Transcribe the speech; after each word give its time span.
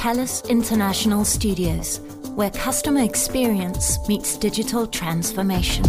TELUS 0.00 0.48
International 0.48 1.26
Studios, 1.26 2.00
where 2.34 2.50
customer 2.52 3.02
experience 3.02 3.98
meets 4.08 4.38
digital 4.38 4.86
transformation. 4.86 5.84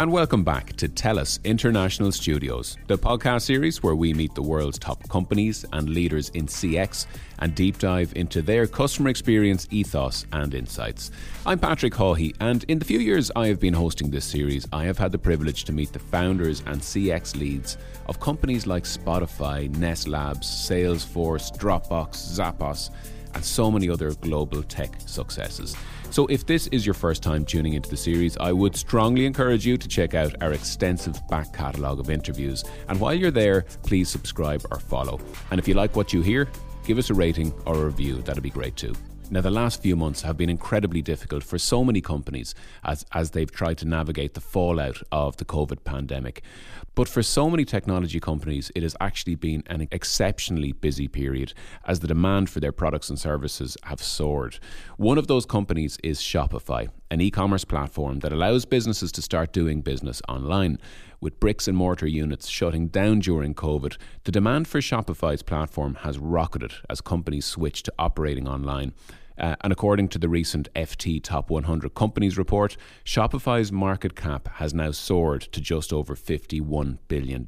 And 0.00 0.10
welcome 0.10 0.44
back 0.44 0.74
to 0.76 0.88
TELUS 0.88 1.44
International 1.44 2.10
Studios, 2.10 2.78
the 2.86 2.96
podcast 2.96 3.42
series 3.42 3.82
where 3.82 3.94
we 3.94 4.14
meet 4.14 4.34
the 4.34 4.40
world's 4.40 4.78
top 4.78 5.06
companies 5.10 5.66
and 5.74 5.90
leaders 5.90 6.30
in 6.30 6.46
CX 6.46 7.04
and 7.40 7.54
deep 7.54 7.78
dive 7.78 8.14
into 8.16 8.40
their 8.40 8.66
customer 8.66 9.10
experience, 9.10 9.68
ethos, 9.70 10.24
and 10.32 10.54
insights. 10.54 11.10
I'm 11.44 11.58
Patrick 11.58 11.92
Hawhey, 11.92 12.34
and 12.40 12.64
in 12.68 12.78
the 12.78 12.86
few 12.86 12.98
years 12.98 13.30
I 13.36 13.48
have 13.48 13.60
been 13.60 13.74
hosting 13.74 14.10
this 14.10 14.24
series, 14.24 14.66
I 14.72 14.84
have 14.84 14.96
had 14.96 15.12
the 15.12 15.18
privilege 15.18 15.64
to 15.64 15.72
meet 15.72 15.92
the 15.92 15.98
founders 15.98 16.60
and 16.64 16.80
CX 16.80 17.38
leads 17.38 17.76
of 18.06 18.20
companies 18.20 18.66
like 18.66 18.84
Spotify, 18.84 19.68
Nest 19.76 20.08
Labs, 20.08 20.48
Salesforce, 20.48 21.54
Dropbox, 21.58 22.12
Zappos, 22.12 22.88
and 23.34 23.44
so 23.44 23.70
many 23.70 23.90
other 23.90 24.12
global 24.14 24.62
tech 24.62 24.94
successes. 25.04 25.76
So, 26.10 26.26
if 26.26 26.44
this 26.44 26.66
is 26.68 26.84
your 26.84 26.94
first 26.94 27.22
time 27.22 27.44
tuning 27.44 27.74
into 27.74 27.88
the 27.88 27.96
series, 27.96 28.36
I 28.38 28.50
would 28.50 28.74
strongly 28.74 29.26
encourage 29.26 29.64
you 29.64 29.76
to 29.76 29.86
check 29.86 30.12
out 30.12 30.34
our 30.42 30.52
extensive 30.52 31.16
back 31.28 31.52
catalogue 31.52 32.00
of 32.00 32.10
interviews. 32.10 32.64
And 32.88 32.98
while 32.98 33.14
you're 33.14 33.30
there, 33.30 33.62
please 33.84 34.08
subscribe 34.08 34.64
or 34.72 34.80
follow. 34.80 35.20
And 35.52 35.60
if 35.60 35.68
you 35.68 35.74
like 35.74 35.94
what 35.94 36.12
you 36.12 36.20
hear, 36.20 36.48
give 36.84 36.98
us 36.98 37.10
a 37.10 37.14
rating 37.14 37.52
or 37.64 37.76
a 37.76 37.84
review, 37.84 38.22
that'd 38.22 38.42
be 38.42 38.50
great 38.50 38.74
too. 38.74 38.92
Now, 39.32 39.40
the 39.40 39.52
last 39.52 39.80
few 39.80 39.94
months 39.94 40.22
have 40.22 40.36
been 40.36 40.50
incredibly 40.50 41.00
difficult 41.00 41.44
for 41.44 41.56
so 41.56 41.84
many 41.84 42.00
companies 42.00 42.56
as, 42.82 43.06
as 43.12 43.30
they've 43.30 43.50
tried 43.50 43.78
to 43.78 43.86
navigate 43.86 44.34
the 44.34 44.40
fallout 44.40 45.00
of 45.12 45.36
the 45.36 45.44
COVID 45.44 45.84
pandemic. 45.84 46.42
But 47.00 47.08
for 47.08 47.22
so 47.22 47.48
many 47.48 47.64
technology 47.64 48.20
companies, 48.20 48.70
it 48.74 48.82
has 48.82 48.94
actually 49.00 49.34
been 49.34 49.62
an 49.68 49.88
exceptionally 49.90 50.72
busy 50.72 51.08
period 51.08 51.54
as 51.86 52.00
the 52.00 52.06
demand 52.06 52.50
for 52.50 52.60
their 52.60 52.72
products 52.72 53.08
and 53.08 53.18
services 53.18 53.74
have 53.84 54.02
soared. 54.02 54.58
One 54.98 55.16
of 55.16 55.26
those 55.26 55.46
companies 55.46 55.96
is 56.04 56.20
Shopify, 56.20 56.90
an 57.10 57.22
e 57.22 57.30
commerce 57.30 57.64
platform 57.64 58.18
that 58.18 58.34
allows 58.34 58.66
businesses 58.66 59.12
to 59.12 59.22
start 59.22 59.54
doing 59.54 59.80
business 59.80 60.20
online. 60.28 60.78
With 61.22 61.40
bricks 61.40 61.66
and 61.66 61.74
mortar 61.74 62.06
units 62.06 62.48
shutting 62.48 62.88
down 62.88 63.20
during 63.20 63.54
COVID, 63.54 63.96
the 64.24 64.32
demand 64.32 64.68
for 64.68 64.80
Shopify's 64.80 65.42
platform 65.42 65.94
has 66.02 66.18
rocketed 66.18 66.74
as 66.90 67.00
companies 67.00 67.46
switch 67.46 67.82
to 67.84 67.94
operating 67.98 68.46
online. 68.46 68.92
Uh, 69.40 69.56
and 69.62 69.72
according 69.72 70.06
to 70.06 70.18
the 70.18 70.28
recent 70.28 70.72
FT 70.74 71.22
Top 71.22 71.48
100 71.48 71.94
Companies 71.94 72.36
report, 72.36 72.76
Shopify's 73.04 73.72
market 73.72 74.14
cap 74.14 74.48
has 74.56 74.74
now 74.74 74.90
soared 74.90 75.40
to 75.40 75.60
just 75.62 75.92
over 75.92 76.14
$51 76.14 76.98
billion. 77.08 77.46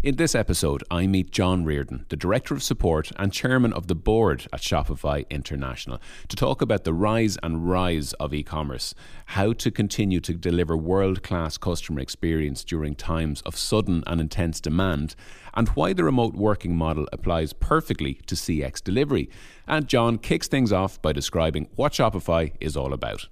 In 0.00 0.14
this 0.14 0.36
episode, 0.36 0.84
I 0.92 1.08
meet 1.08 1.32
John 1.32 1.64
Riordan, 1.64 2.06
the 2.08 2.16
Director 2.16 2.54
of 2.54 2.62
Support 2.62 3.10
and 3.16 3.32
Chairman 3.32 3.72
of 3.72 3.88
the 3.88 3.96
Board 3.96 4.46
at 4.52 4.60
Shopify 4.60 5.28
International, 5.28 6.00
to 6.28 6.36
talk 6.36 6.62
about 6.62 6.84
the 6.84 6.94
rise 6.94 7.36
and 7.42 7.68
rise 7.68 8.12
of 8.14 8.32
e 8.32 8.44
commerce, 8.44 8.94
how 9.26 9.52
to 9.54 9.72
continue 9.72 10.20
to 10.20 10.34
deliver 10.34 10.76
world 10.76 11.24
class 11.24 11.58
customer 11.58 11.98
experience 11.98 12.62
during 12.62 12.94
times 12.94 13.40
of 13.42 13.56
sudden 13.56 14.04
and 14.06 14.20
intense 14.20 14.60
demand, 14.60 15.16
and 15.58 15.68
why 15.70 15.92
the 15.92 16.04
remote 16.04 16.34
working 16.34 16.74
model 16.74 17.06
applies 17.12 17.52
perfectly 17.52 18.14
to 18.26 18.34
CX 18.34 18.82
delivery. 18.82 19.28
And 19.66 19.86
John 19.86 20.16
kicks 20.16 20.48
things 20.48 20.72
off 20.72 21.02
by 21.02 21.12
describing 21.12 21.68
what 21.74 21.92
Shopify 21.92 22.52
is 22.60 22.76
all 22.76 22.94
about. 22.94 23.26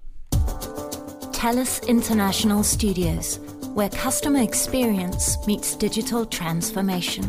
TELUS 1.33 1.87
International 1.87 2.63
Studios 2.63 3.39
where 3.77 3.91
customer 3.91 4.41
experience 4.41 5.37
meets 5.47 5.77
digital 5.77 6.25
transformation. 6.25 7.25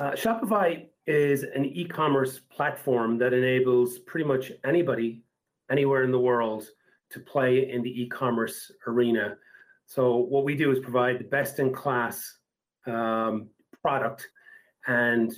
Uh, 0.00 0.10
Shopify 0.16 0.86
is 1.06 1.44
an 1.44 1.64
e 1.64 1.84
commerce 1.84 2.40
platform 2.50 3.18
that 3.18 3.32
enables 3.32 4.00
pretty 4.00 4.26
much 4.26 4.50
anybody 4.64 5.22
anywhere 5.70 6.02
in 6.02 6.10
the 6.10 6.18
world 6.18 6.66
to 7.10 7.20
play 7.20 7.70
in 7.70 7.82
the 7.82 8.02
e 8.02 8.08
commerce 8.08 8.72
arena. 8.88 9.36
So, 9.86 10.16
what 10.16 10.42
we 10.42 10.56
do 10.56 10.72
is 10.72 10.80
provide 10.80 11.20
the 11.20 11.24
best 11.24 11.60
in 11.60 11.72
class 11.72 12.38
um, 12.86 13.48
product 13.82 14.28
and 14.86 15.32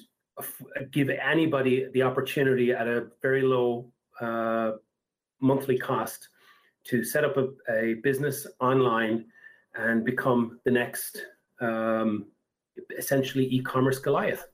give 0.91 1.11
anybody 1.11 1.87
the 1.93 2.03
opportunity 2.03 2.73
at 2.73 2.87
a 2.87 3.07
very 3.23 3.43
low 3.43 3.91
uh, 4.21 4.73
monthly 5.41 5.79
cost 5.79 6.29
to 6.85 7.05
set 7.05 7.25
up 7.25 7.37
a, 7.37 7.49
a 7.71 7.95
business 8.03 8.47
online 8.61 9.27
and 9.77 10.05
become 10.05 10.61
the 10.65 10.71
next 10.71 11.23
um, 11.61 12.27
essentially 12.99 13.47
e-commerce 13.47 13.99
Goliath. 13.99 14.47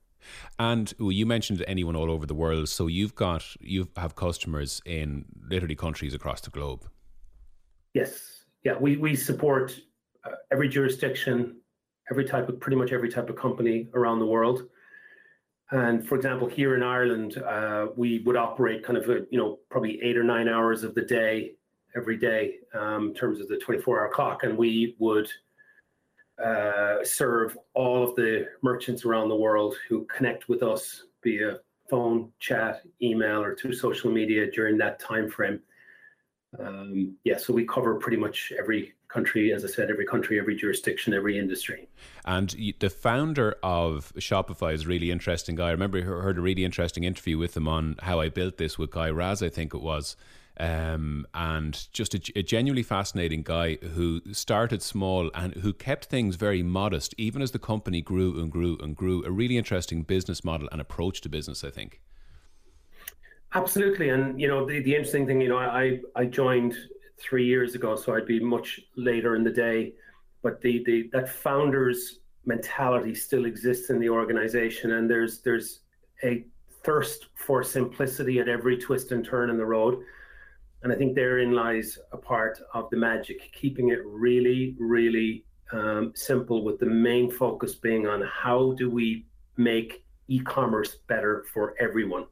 And 0.58 0.92
well, 0.98 1.12
you 1.12 1.24
mentioned 1.24 1.64
anyone 1.66 1.96
all 1.96 2.10
over 2.10 2.26
the 2.26 2.34
world, 2.34 2.68
so 2.68 2.86
you've 2.86 3.14
got 3.14 3.44
you 3.60 3.88
have 3.96 4.16
customers 4.16 4.82
in 4.84 5.24
literally 5.48 5.74
countries 5.74 6.12
across 6.14 6.42
the 6.42 6.50
globe. 6.50 6.86
Yes, 7.94 8.44
yeah, 8.62 8.74
we 8.78 8.96
we 8.98 9.16
support 9.16 9.80
uh, 10.24 10.32
every 10.52 10.68
jurisdiction, 10.68 11.59
every 12.10 12.24
type 12.24 12.48
of 12.48 12.60
pretty 12.60 12.76
much 12.76 12.92
every 12.92 13.08
type 13.08 13.30
of 13.30 13.36
company 13.36 13.88
around 13.94 14.18
the 14.18 14.26
world. 14.26 14.68
And 15.70 16.06
for 16.06 16.16
example, 16.16 16.48
here 16.48 16.74
in 16.74 16.82
Ireland, 16.82 17.38
uh, 17.38 17.86
we 17.96 18.18
would 18.20 18.36
operate 18.36 18.82
kind 18.82 18.98
of 18.98 19.08
a, 19.08 19.26
you 19.30 19.38
know 19.38 19.60
probably 19.70 20.00
eight 20.02 20.16
or 20.16 20.24
nine 20.24 20.48
hours 20.48 20.82
of 20.82 20.94
the 20.94 21.02
day 21.02 21.52
every 21.96 22.16
day 22.16 22.56
um, 22.74 23.08
in 23.08 23.14
terms 23.14 23.40
of 23.40 23.48
the 23.48 23.58
24 23.58 24.00
hour 24.00 24.12
clock. 24.12 24.42
And 24.42 24.56
we 24.56 24.96
would 24.98 25.28
uh, 26.42 27.04
serve 27.04 27.56
all 27.74 28.08
of 28.08 28.16
the 28.16 28.46
merchants 28.62 29.04
around 29.04 29.28
the 29.28 29.36
world 29.36 29.76
who 29.88 30.06
connect 30.06 30.48
with 30.48 30.62
us 30.62 31.04
via 31.22 31.58
phone, 31.88 32.30
chat, 32.38 32.82
email, 33.02 33.42
or 33.42 33.54
through 33.56 33.74
social 33.74 34.10
media 34.10 34.50
during 34.50 34.78
that 34.78 34.98
time 34.98 35.28
frame. 35.28 35.60
Um, 36.58 37.16
yeah, 37.24 37.36
so 37.36 37.52
we 37.52 37.64
cover 37.64 37.94
pretty 37.94 38.16
much 38.16 38.52
every 38.58 38.94
country, 39.08 39.52
as 39.52 39.64
I 39.64 39.68
said, 39.68 39.90
every 39.90 40.06
country, 40.06 40.38
every 40.38 40.56
jurisdiction, 40.56 41.14
every 41.14 41.38
industry. 41.38 41.88
And 42.24 42.54
the 42.80 42.90
founder 42.90 43.56
of 43.62 44.12
Shopify 44.16 44.74
is 44.74 44.84
a 44.84 44.88
really 44.88 45.10
interesting 45.10 45.54
guy. 45.54 45.68
I 45.68 45.72
remember 45.72 45.98
I 45.98 46.02
heard 46.02 46.38
a 46.38 46.40
really 46.40 46.64
interesting 46.64 47.04
interview 47.04 47.38
with 47.38 47.56
him 47.56 47.68
on 47.68 47.96
how 48.02 48.20
I 48.20 48.28
built 48.28 48.56
this 48.56 48.78
with 48.78 48.90
Guy 48.90 49.10
Raz, 49.10 49.42
I 49.42 49.48
think 49.48 49.74
it 49.74 49.80
was 49.80 50.16
um, 50.60 51.26
and 51.32 51.86
just 51.92 52.14
a, 52.14 52.20
a, 52.36 52.42
genuinely 52.42 52.82
fascinating 52.82 53.42
guy 53.42 53.76
who 53.76 54.20
started 54.32 54.82
small 54.82 55.30
and 55.34 55.54
who 55.54 55.72
kept 55.72 56.04
things 56.04 56.36
very 56.36 56.62
modest, 56.62 57.14
even 57.16 57.40
as 57.40 57.52
the 57.52 57.58
company 57.58 58.02
grew 58.02 58.38
and 58.38 58.52
grew 58.52 58.76
and 58.82 58.94
grew. 58.94 59.24
A 59.24 59.30
really 59.30 59.56
interesting 59.56 60.02
business 60.02 60.44
model 60.44 60.68
and 60.70 60.80
approach 60.80 61.22
to 61.22 61.30
business, 61.30 61.64
I 61.64 61.70
think. 61.70 62.02
Absolutely, 63.52 64.10
and 64.10 64.40
you 64.40 64.46
know 64.48 64.64
the, 64.64 64.80
the 64.80 64.94
interesting 64.94 65.26
thing, 65.26 65.40
you 65.40 65.48
know, 65.48 65.58
I 65.58 66.00
I 66.14 66.24
joined 66.26 66.76
three 67.18 67.44
years 67.46 67.74
ago, 67.74 67.96
so 67.96 68.14
I'd 68.14 68.26
be 68.26 68.40
much 68.40 68.80
later 68.96 69.34
in 69.36 69.42
the 69.44 69.50
day, 69.50 69.92
but 70.42 70.60
the 70.60 70.82
the 70.84 71.10
that 71.12 71.28
founders 71.28 72.20
mentality 72.46 73.14
still 73.14 73.44
exists 73.46 73.90
in 73.90 73.98
the 73.98 74.08
organization, 74.08 74.92
and 74.92 75.10
there's 75.10 75.40
there's 75.42 75.80
a 76.22 76.44
thirst 76.84 77.28
for 77.34 77.62
simplicity 77.64 78.38
at 78.38 78.48
every 78.48 78.76
twist 78.78 79.12
and 79.12 79.24
turn 79.24 79.50
in 79.50 79.58
the 79.58 79.66
road 79.66 80.02
and 80.82 80.92
I 80.92 80.96
think 80.96 81.14
therein 81.14 81.52
lies 81.52 81.98
a 82.12 82.16
part 82.16 82.60
of 82.74 82.88
the 82.90 82.96
magic, 82.96 83.52
keeping 83.52 83.90
it 83.90 84.00
really, 84.04 84.76
really 84.78 85.44
um, 85.72 86.12
simple, 86.14 86.64
with 86.64 86.78
the 86.78 86.86
main 86.86 87.30
focus 87.30 87.74
being 87.74 88.06
on 88.06 88.22
how 88.22 88.72
do 88.78 88.90
we 88.90 89.26
make 89.56 90.04
e 90.28 90.40
commerce 90.40 90.96
better 91.06 91.44
for 91.52 91.74
everyone. 91.80 92.26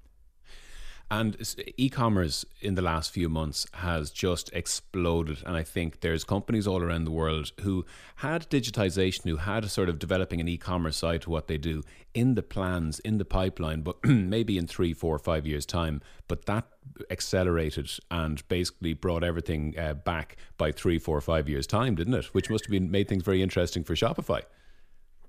And 1.10 1.36
e-commerce 1.78 2.44
in 2.60 2.74
the 2.74 2.82
last 2.82 3.12
few 3.12 3.30
months 3.30 3.66
has 3.74 4.10
just 4.10 4.50
exploded, 4.52 5.38
and 5.46 5.56
I 5.56 5.62
think 5.62 6.00
there's 6.00 6.22
companies 6.22 6.66
all 6.66 6.82
around 6.82 7.04
the 7.04 7.10
world 7.10 7.52
who 7.60 7.86
had 8.16 8.48
digitization, 8.50 9.24
who 9.24 9.36
had 9.36 9.70
sort 9.70 9.88
of 9.88 9.98
developing 9.98 10.38
an 10.38 10.48
e-commerce 10.48 10.98
side 10.98 11.22
to 11.22 11.30
what 11.30 11.48
they 11.48 11.56
do 11.56 11.82
in 12.12 12.34
the 12.34 12.42
plans, 12.42 12.98
in 13.00 13.16
the 13.16 13.24
pipeline, 13.24 13.80
but 13.80 13.96
maybe 14.04 14.58
in 14.58 14.66
three, 14.66 14.92
four, 14.92 15.18
five 15.18 15.46
years' 15.46 15.64
time. 15.64 16.02
But 16.26 16.44
that 16.44 16.66
accelerated 17.10 17.90
and 18.10 18.46
basically 18.48 18.92
brought 18.92 19.24
everything 19.24 19.78
uh, 19.78 19.94
back 19.94 20.36
by 20.58 20.72
three, 20.72 20.98
four, 20.98 21.22
five 21.22 21.48
years' 21.48 21.66
time, 21.66 21.94
didn't 21.94 22.14
it? 22.14 22.26
Which 22.34 22.50
must 22.50 22.66
have 22.66 22.70
been 22.70 22.90
made 22.90 23.08
things 23.08 23.22
very 23.22 23.40
interesting 23.40 23.82
for 23.82 23.94
Shopify. 23.94 24.42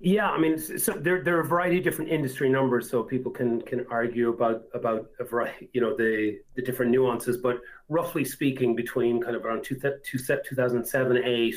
Yeah, 0.02 0.30
I 0.30 0.38
mean, 0.38 0.58
so 0.58 0.92
there 0.94 1.22
there 1.22 1.36
are 1.36 1.40
a 1.40 1.46
variety 1.46 1.76
of 1.76 1.84
different 1.84 2.10
industry 2.10 2.48
numbers, 2.48 2.88
so 2.88 3.02
people 3.02 3.30
can 3.30 3.60
can 3.60 3.86
argue 3.90 4.30
about 4.30 4.62
about 4.72 5.10
a 5.20 5.24
variety, 5.24 5.68
you 5.74 5.82
know, 5.82 5.94
the 5.94 6.38
the 6.54 6.62
different 6.62 6.90
nuances. 6.90 7.36
But 7.36 7.60
roughly 7.90 8.24
speaking, 8.24 8.74
between 8.74 9.20
kind 9.20 9.36
of 9.36 9.44
around 9.44 9.62
two, 9.62 9.78
two, 10.02 10.18
2007, 10.18 11.18
eight 11.18 11.54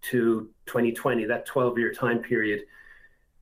to 0.00 0.48
2020, 0.64 1.26
that 1.26 1.44
12 1.44 1.78
year 1.78 1.92
time 1.92 2.20
period, 2.20 2.62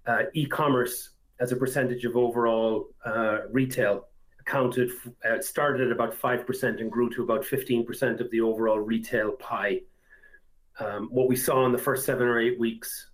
uh, 0.07 0.25
e-commerce 0.35 1.11
as 1.39 1.53
a 1.53 1.57
percentage 1.57 2.05
of 2.05 2.17
overall 2.17 2.89
uh, 3.05 3.47
retail 3.53 4.09
accounted 4.41 4.91
uh, 5.25 5.41
started 5.41 5.87
at 5.87 5.93
about 5.93 6.13
five 6.13 6.45
percent 6.45 6.81
and 6.81 6.91
grew 6.91 7.09
to 7.11 7.23
about 7.23 7.45
15 7.45 7.87
percent 7.87 8.21
of 8.21 8.29
the 8.33 8.41
overall 8.41 8.81
retail 8.81 9.31
pie. 9.37 9.83
Um, 10.81 11.11
what 11.13 11.29
we 11.29 11.37
saw 11.37 11.65
in 11.65 11.71
the 11.71 11.79
first 11.79 12.05
seven 12.05 12.27
or 12.27 12.41
eight 12.41 12.59
weeks 12.59 13.12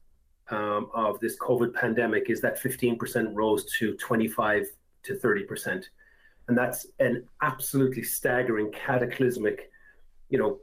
um, 0.50 0.90
of 0.94 1.20
this 1.20 1.36
COVID 1.38 1.74
pandemic 1.74 2.30
is 2.30 2.40
that 2.40 2.60
15% 2.60 3.30
rose 3.34 3.64
to 3.78 3.94
25 3.96 4.66
to 5.04 5.14
30%. 5.14 5.84
And 6.48 6.56
that's 6.56 6.86
an 6.98 7.24
absolutely 7.42 8.02
staggering, 8.02 8.72
cataclysmic, 8.72 9.70
you 10.30 10.38
know, 10.38 10.58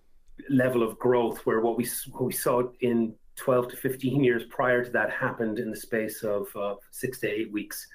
level 0.49 0.83
of 0.83 0.97
growth 0.99 1.45
where 1.45 1.61
what 1.61 1.77
we, 1.77 1.87
what 2.11 2.23
we 2.25 2.33
saw 2.33 2.63
in 2.81 3.13
12 3.35 3.69
to 3.69 3.77
15 3.77 4.23
years 4.23 4.43
prior 4.49 4.83
to 4.83 4.89
that 4.91 5.11
happened 5.11 5.59
in 5.59 5.69
the 5.69 5.77
space 5.77 6.23
of 6.23 6.47
uh, 6.55 6.75
six 6.91 7.19
to 7.19 7.27
eight 7.27 7.51
weeks. 7.51 7.87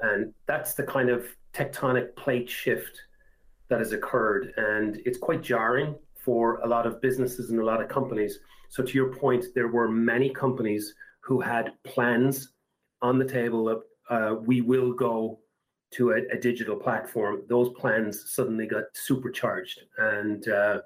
And 0.00 0.32
that's 0.46 0.74
the 0.74 0.82
kind 0.82 1.10
of 1.10 1.26
tectonic 1.52 2.16
plate 2.16 2.48
shift 2.48 3.02
that 3.68 3.78
has 3.78 3.92
occurred. 3.92 4.52
And 4.56 5.00
it's 5.04 5.18
quite 5.18 5.42
jarring 5.42 5.94
for 6.16 6.56
a 6.60 6.66
lot 6.66 6.86
of 6.86 7.00
businesses 7.00 7.50
and 7.50 7.60
a 7.60 7.64
lot 7.64 7.80
of 7.82 7.88
companies. 7.88 8.40
So, 8.68 8.82
to 8.82 8.92
your 8.92 9.12
point, 9.14 9.46
there 9.54 9.68
were 9.68 9.88
many 9.88 10.30
companies 10.30 10.94
who 11.20 11.40
had 11.40 11.72
plans 11.84 12.52
on 13.02 13.18
the 13.18 13.24
table 13.24 13.68
of 13.68 13.82
uh, 14.08 14.34
we 14.34 14.60
will 14.60 14.92
go 14.92 15.38
to 15.92 16.12
a, 16.12 16.18
a, 16.32 16.38
digital 16.38 16.76
platform. 16.76 17.42
Those 17.48 17.70
plans 17.70 18.30
suddenly 18.30 18.66
got 18.66 18.84
supercharged. 18.92 19.82
And 19.98 20.46
uh, 20.48 20.80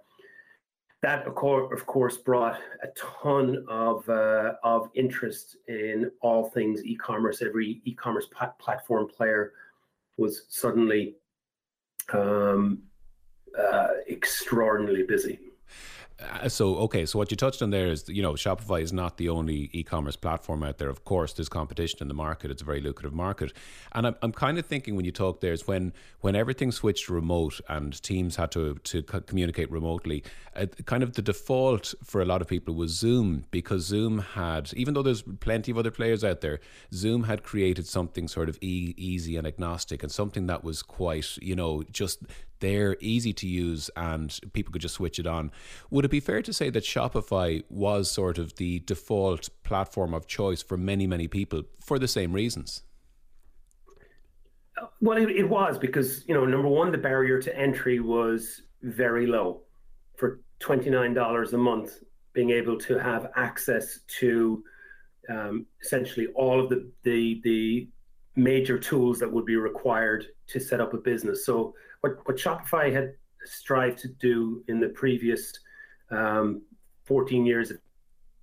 that, 1.02 1.26
of 1.26 1.34
course, 1.34 1.78
of 1.78 1.86
course, 1.86 2.16
brought 2.16 2.58
a 2.82 2.88
ton 2.96 3.64
of, 3.69 4.08
uh, 4.08 4.54
of 4.62 4.90
interest 4.94 5.56
in 5.69 6.10
all 6.20 6.50
things 6.50 6.84
e 6.84 6.96
commerce. 6.96 7.42
Every 7.42 7.82
e 7.84 7.94
commerce 7.94 8.26
platform 8.58 9.08
player 9.08 9.52
was 10.16 10.46
suddenly 10.48 11.16
um, 12.12 12.82
uh, 13.58 13.88
extraordinarily 14.08 15.02
busy. 15.02 15.38
Uh, 16.20 16.49
so 16.49 16.76
okay, 16.76 17.05
so 17.05 17.19
what 17.19 17.31
you 17.32 17.37
touched 17.37 17.61
on 17.61 17.70
there 17.70 17.88
is 17.88 18.08
you 18.08 18.22
know 18.22 18.34
Shopify 18.34 18.81
is 18.81 18.93
not 18.93 19.16
the 19.16 19.28
only 19.28 19.69
e-commerce 19.72 20.14
platform 20.14 20.62
out 20.62 20.78
there. 20.78 20.88
Of 20.88 21.05
course, 21.05 21.32
there's 21.32 21.49
competition 21.49 21.99
in 22.02 22.08
the 22.08 22.14
market. 22.14 22.52
It's 22.52 22.62
a 22.62 22.64
very 22.64 22.81
lucrative 22.81 23.12
market, 23.12 23.52
and 23.93 24.06
I'm, 24.06 24.14
I'm 24.22 24.31
kind 24.31 24.56
of 24.56 24.64
thinking 24.64 24.94
when 24.94 25.05
you 25.05 25.11
talk 25.11 25.40
there 25.40 25.52
is 25.52 25.66
when 25.66 25.93
when 26.20 26.37
everything 26.37 26.70
switched 26.70 27.08
remote 27.08 27.61
and 27.69 28.00
teams 28.02 28.37
had 28.37 28.52
to 28.52 28.76
to 28.76 29.02
communicate 29.02 29.70
remotely. 29.72 30.22
Uh, 30.55 30.66
kind 30.84 31.02
of 31.02 31.14
the 31.14 31.22
default 31.22 31.94
for 32.05 32.22
a 32.22 32.25
lot 32.25 32.40
of 32.40 32.46
people 32.46 32.75
was 32.75 32.93
Zoom 32.93 33.44
because 33.50 33.84
Zoom 33.84 34.20
had 34.20 34.72
even 34.75 34.94
though 34.94 35.02
there's 35.02 35.22
plenty 35.22 35.72
of 35.72 35.78
other 35.78 35.90
players 35.90 36.22
out 36.22 36.43
there, 36.43 36.60
Zoom 36.93 37.25
had 37.25 37.43
created 37.43 37.88
something 37.88 38.28
sort 38.28 38.49
of 38.49 38.56
e- 38.60 38.94
easy 38.96 39.37
and 39.37 39.49
agnostic 39.49 40.05
and 40.05 40.12
something 40.12 40.46
that 40.46 40.62
was 40.62 40.81
quite 40.81 41.37
you 41.38 41.56
know 41.56 41.82
just 41.90 42.22
they're 42.64 42.96
easy 43.00 43.34
to 43.34 43.46
use 43.46 43.90
and 43.94 44.40
people 44.55 44.72
could 44.72 44.81
just 44.81 44.94
switch 44.94 45.19
it 45.19 45.26
on. 45.26 45.52
Would 45.90 46.06
it 46.06 46.11
be 46.11 46.20
fair 46.20 46.40
to 46.40 46.52
say 46.52 46.70
that 46.70 46.82
Shopify 46.82 47.62
was 47.69 48.11
sort 48.11 48.38
of 48.38 48.56
the 48.56 48.78
default 48.81 49.50
platform 49.64 50.14
of 50.14 50.26
choice 50.26 50.62
for 50.62 50.78
many, 50.78 51.06
many 51.06 51.28
people 51.28 51.64
for 51.81 51.99
the 51.99 52.08
same 52.08 52.32
reasons? 52.32 52.82
Well, 55.00 55.19
it, 55.19 55.31
it 55.31 55.49
was 55.49 55.78
because, 55.78 56.26
you 56.26 56.34
know, 56.34 56.46
number 56.46 56.69
one, 56.69 56.90
the 56.90 56.99
barrier 56.99 57.40
to 57.43 57.56
entry 57.56 58.00
was 58.00 58.62
very 58.82 59.26
low. 59.26 59.60
For 60.17 60.40
$29 60.60 61.52
a 61.52 61.58
month, 61.58 62.02
being 62.32 62.50
able 62.50 62.78
to 62.78 62.99
have 62.99 63.31
access 63.37 64.00
to 64.20 64.64
um, 65.28 65.67
essentially 65.82 66.28
all 66.34 66.60
of 66.62 66.70
the, 66.70 66.90
the, 67.02 67.40
the 67.44 67.88
major 68.37 68.78
tools 68.78 69.19
that 69.19 69.31
would 69.31 69.44
be 69.44 69.56
required 69.56 70.26
to 70.46 70.58
set 70.58 70.81
up 70.81 70.94
a 70.94 70.99
business. 70.99 71.44
So 71.44 71.75
what, 72.05 72.19
what 72.27 72.37
Shopify 72.37 72.93
had 72.93 73.15
strived 73.47 73.99
to 74.01 74.09
do 74.09 74.62
in 74.69 74.79
the 74.79 74.91
previous 74.91 75.55
um, 76.11 76.61
14 77.05 77.47
years 77.47 77.71
of 77.71 77.79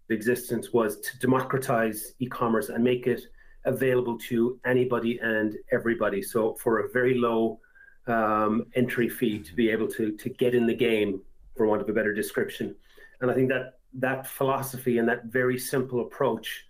existence 0.10 0.74
was 0.74 1.00
to 1.02 1.20
democratize 1.20 2.14
e-commerce 2.18 2.70
and 2.70 2.84
make 2.84 3.06
it 3.06 3.22
available 3.66 4.18
to 4.18 4.60
anybody 4.66 5.20
and 5.20 5.58
everybody. 5.72 6.24
So 6.24 6.56
for 6.56 6.80
a 6.80 6.90
very 6.90 7.14
low 7.20 7.60
um, 8.08 8.66
entry 8.74 9.08
fee 9.08 9.38
to 9.38 9.54
be 9.54 9.70
able 9.70 9.88
to 9.90 10.18
to 10.18 10.30
get 10.30 10.56
in 10.56 10.66
the 10.66 10.74
game, 10.74 11.22
for 11.56 11.68
want 11.68 11.84
of 11.84 11.90
a 11.90 11.94
better 11.94 12.16
description. 12.16 12.76
And 13.20 13.30
I 13.30 13.36
think 13.36 13.50
that 13.50 13.78
that 13.94 14.26
philosophy 14.26 14.98
and 14.98 15.08
that 15.08 15.26
very 15.26 15.60
simple 15.60 16.02
approach 16.02 16.66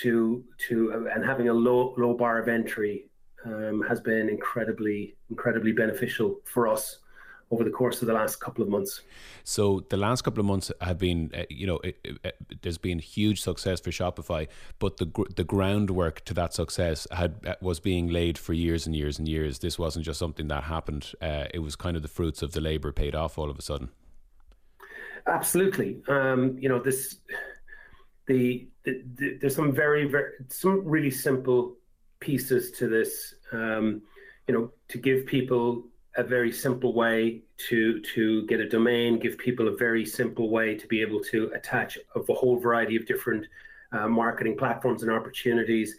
to 0.00 0.42
to 0.68 0.74
uh, 0.94 1.14
and 1.14 1.22
having 1.22 1.50
a 1.50 1.52
low 1.52 1.94
low 1.98 2.14
bar 2.14 2.38
of 2.38 2.48
entry 2.48 3.10
um, 3.44 3.84
has 3.88 4.00
been 4.00 4.28
incredibly, 4.28 5.16
incredibly 5.30 5.72
beneficial 5.72 6.40
for 6.44 6.68
us 6.68 6.98
over 7.50 7.64
the 7.64 7.70
course 7.70 8.02
of 8.02 8.08
the 8.08 8.14
last 8.14 8.40
couple 8.40 8.62
of 8.62 8.68
months. 8.68 9.02
So 9.44 9.84
the 9.90 9.96
last 9.96 10.22
couple 10.22 10.40
of 10.40 10.46
months 10.46 10.72
have 10.80 10.98
been, 10.98 11.30
uh, 11.34 11.44
you 11.48 11.66
know, 11.66 11.78
it, 11.84 11.96
it, 12.04 12.36
there's 12.62 12.78
been 12.78 12.98
huge 12.98 13.40
success 13.40 13.80
for 13.80 13.90
Shopify, 13.90 14.48
but 14.78 14.96
the 14.96 15.10
the 15.36 15.44
groundwork 15.44 16.24
to 16.24 16.34
that 16.34 16.54
success 16.54 17.06
had 17.12 17.36
uh, 17.46 17.54
was 17.60 17.80
being 17.80 18.08
laid 18.08 18.38
for 18.38 18.52
years 18.52 18.86
and 18.86 18.96
years 18.96 19.18
and 19.18 19.28
years. 19.28 19.58
This 19.58 19.78
wasn't 19.78 20.04
just 20.04 20.18
something 20.18 20.48
that 20.48 20.64
happened; 20.64 21.12
uh, 21.20 21.46
it 21.52 21.60
was 21.60 21.76
kind 21.76 21.96
of 21.96 22.02
the 22.02 22.08
fruits 22.08 22.42
of 22.42 22.52
the 22.52 22.60
labor 22.60 22.92
paid 22.92 23.14
off 23.14 23.38
all 23.38 23.50
of 23.50 23.58
a 23.58 23.62
sudden. 23.62 23.90
Absolutely, 25.26 26.02
um, 26.08 26.56
you 26.58 26.68
know 26.68 26.80
this. 26.80 27.16
The, 28.26 28.66
the, 28.84 29.02
the, 29.16 29.38
there's 29.38 29.54
some 29.54 29.74
very 29.74 30.06
very 30.06 30.32
some 30.48 30.82
really 30.86 31.10
simple 31.10 31.76
pieces 32.24 32.70
to 32.78 32.88
this. 32.88 33.34
Um, 33.52 34.02
you 34.46 34.54
know, 34.54 34.72
to 34.88 34.98
give 34.98 35.26
people 35.26 35.84
a 36.16 36.22
very 36.22 36.52
simple 36.52 36.92
way 36.94 37.42
to 37.68 38.00
to 38.14 38.46
get 38.46 38.60
a 38.60 38.68
domain, 38.68 39.18
give 39.18 39.36
people 39.38 39.68
a 39.68 39.76
very 39.76 40.04
simple 40.06 40.50
way 40.50 40.74
to 40.74 40.86
be 40.86 41.00
able 41.00 41.20
to 41.32 41.50
attach 41.54 41.98
a 42.14 42.32
whole 42.32 42.58
variety 42.58 42.96
of 42.96 43.06
different 43.06 43.46
uh, 43.92 44.08
marketing 44.08 44.56
platforms 44.56 45.02
and 45.02 45.10
opportunities 45.10 45.96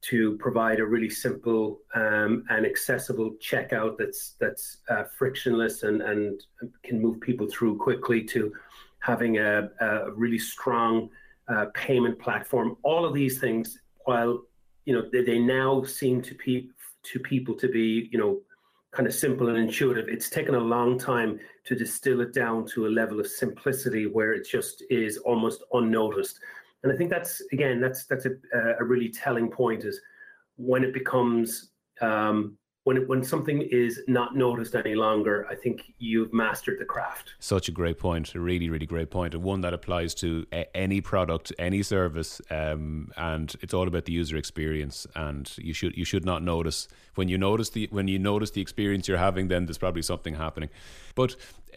to 0.00 0.36
provide 0.36 0.78
a 0.78 0.86
really 0.86 1.10
simple 1.10 1.80
um, 1.94 2.44
and 2.50 2.64
accessible 2.64 3.32
checkout 3.40 3.96
that's 3.98 4.34
that's 4.40 4.78
uh, 4.90 5.04
frictionless 5.18 5.82
and 5.82 6.02
and 6.02 6.42
can 6.82 7.00
move 7.00 7.20
people 7.20 7.46
through 7.48 7.76
quickly 7.76 8.22
to 8.22 8.52
having 9.00 9.38
a, 9.38 9.68
a 9.80 10.10
really 10.12 10.38
strong 10.38 11.08
uh, 11.48 11.66
payment 11.74 12.18
platform. 12.18 12.76
All 12.82 13.04
of 13.04 13.14
these 13.14 13.38
things, 13.38 13.78
while 14.04 14.42
you 14.88 14.94
know 14.94 15.04
they, 15.12 15.22
they 15.22 15.38
now 15.38 15.84
seem 15.84 16.22
to 16.22 16.34
pe- 16.34 16.68
to 17.02 17.18
people 17.18 17.54
to 17.54 17.68
be 17.68 18.08
you 18.10 18.18
know 18.18 18.40
kind 18.90 19.06
of 19.06 19.14
simple 19.14 19.50
and 19.50 19.58
intuitive. 19.58 20.08
It's 20.08 20.30
taken 20.30 20.54
a 20.54 20.60
long 20.76 20.98
time 20.98 21.38
to 21.66 21.74
distill 21.74 22.22
it 22.22 22.32
down 22.32 22.66
to 22.68 22.86
a 22.86 22.88
level 23.00 23.20
of 23.20 23.26
simplicity 23.26 24.06
where 24.06 24.32
it 24.32 24.48
just 24.48 24.82
is 24.88 25.18
almost 25.18 25.62
unnoticed. 25.74 26.40
And 26.82 26.92
i 26.92 26.96
think 26.96 27.10
that's 27.10 27.42
again 27.52 27.80
that's 27.80 28.06
that's 28.06 28.24
a, 28.24 28.32
a 28.80 28.84
really 28.84 29.10
telling 29.10 29.50
point 29.50 29.84
is 29.84 30.00
when 30.56 30.84
it 30.84 30.94
becomes 30.94 31.72
um, 32.00 32.56
when 32.88 33.06
when 33.06 33.22
something 33.22 33.60
is 33.60 34.00
not 34.08 34.34
noticed 34.34 34.74
any 34.74 34.94
longer, 34.94 35.46
I 35.50 35.54
think 35.54 35.92
you've 35.98 36.32
mastered 36.32 36.78
the 36.80 36.86
craft. 36.86 37.34
Such 37.38 37.68
a 37.68 37.72
great 37.72 37.98
point, 37.98 38.34
a 38.34 38.40
really 38.40 38.70
really 38.70 38.86
great 38.86 39.10
point, 39.10 39.34
and 39.34 39.42
one 39.42 39.60
that 39.60 39.74
applies 39.74 40.14
to 40.22 40.46
a- 40.50 40.74
any 40.74 41.02
product, 41.02 41.52
any 41.58 41.82
service, 41.82 42.40
um, 42.50 43.12
and 43.18 43.54
it's 43.60 43.74
all 43.74 43.86
about 43.86 44.06
the 44.06 44.12
user 44.12 44.38
experience. 44.38 45.06
And 45.14 45.52
you 45.58 45.74
should 45.74 45.98
you 45.98 46.06
should 46.06 46.24
not 46.24 46.42
notice 46.42 46.88
when 47.14 47.28
you 47.28 47.36
notice 47.36 47.68
the 47.70 47.88
when 47.90 48.08
you 48.08 48.18
notice 48.18 48.52
the 48.52 48.62
experience 48.62 49.06
you're 49.06 49.18
having, 49.18 49.48
then 49.48 49.66
there's 49.66 49.78
probably 49.78 50.02
something 50.02 50.36
happening. 50.36 50.70
But 51.18 51.34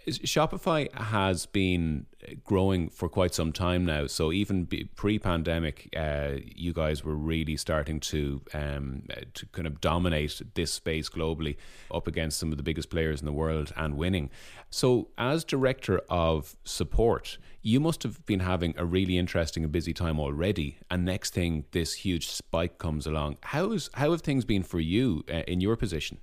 Shopify 0.08 0.94
has 0.94 1.48
been 1.48 2.06
growing 2.44 2.90
for 2.90 3.10
quite 3.10 3.34
some 3.34 3.52
time 3.52 3.86
now. 3.86 4.06
So 4.06 4.32
even 4.32 4.68
pre-pandemic, 4.96 5.90
uh, 5.98 6.34
you 6.44 6.74
guys 6.74 7.04
were 7.04 7.16
really 7.16 7.58
starting 7.58 8.00
to 8.02 8.42
um, 8.54 9.02
to 9.34 9.48
kind 9.48 9.66
of 9.66 9.82
dominate 9.82 10.44
this 10.54 10.72
space 10.72 11.10
globally, 11.10 11.56
up 11.90 12.06
against 12.08 12.38
some 12.38 12.52
of 12.52 12.58
the 12.58 12.64
biggest 12.64 12.92
players 12.92 13.20
in 13.20 13.26
the 13.26 13.34
world 13.34 13.74
and 13.76 13.98
winning. 13.98 14.30
So 14.70 15.08
as 15.18 15.44
director 15.44 16.02
of 16.08 16.56
support, 16.64 17.40
you 17.64 17.80
must 17.80 18.04
have 18.04 18.24
been 18.28 18.42
having 18.42 18.76
a 18.78 18.86
really 18.86 19.18
interesting 19.18 19.64
and 19.64 19.72
busy 19.72 19.92
time 19.92 20.20
already. 20.20 20.78
And 20.92 21.04
next 21.04 21.34
thing, 21.34 21.66
this 21.72 21.94
huge 22.06 22.30
spike 22.30 22.78
comes 22.78 23.08
along. 23.08 23.40
How's 23.42 23.90
how 23.96 24.12
have 24.12 24.22
things 24.22 24.46
been 24.46 24.62
for 24.62 24.80
you 24.80 25.24
uh, 25.28 25.38
in 25.48 25.62
your 25.62 25.76
position? 25.76 26.20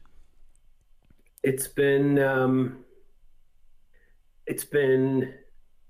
It's 1.43 1.67
been. 1.67 2.21
Um 2.21 2.85
it's 4.49 4.64
been 4.64 5.35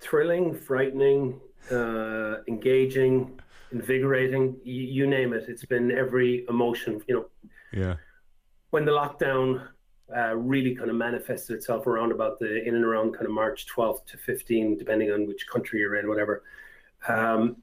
thrilling, 0.00 0.54
frightening, 0.54 1.40
uh, 1.70 2.42
engaging, 2.48 3.40
invigorating. 3.72 4.56
You, 4.64 4.82
you, 4.82 5.06
name 5.06 5.32
it. 5.32 5.44
It's 5.48 5.64
been 5.64 5.90
every 5.92 6.44
emotion. 6.48 7.00
You 7.06 7.14
know. 7.14 7.26
Yeah. 7.72 7.94
When 8.70 8.84
the 8.84 8.92
lockdown 8.92 9.68
uh, 10.14 10.34
really 10.36 10.74
kind 10.74 10.90
of 10.90 10.96
manifested 10.96 11.56
itself 11.56 11.86
around 11.86 12.12
about 12.12 12.38
the 12.38 12.62
in 12.66 12.74
and 12.74 12.84
around 12.84 13.12
kind 13.12 13.26
of 13.26 13.32
March 13.32 13.66
12th 13.66 14.06
to 14.06 14.18
15, 14.18 14.76
depending 14.76 15.10
on 15.12 15.26
which 15.26 15.46
country 15.46 15.80
you're 15.80 15.96
in, 15.96 16.08
whatever. 16.08 16.42
Um, 17.08 17.56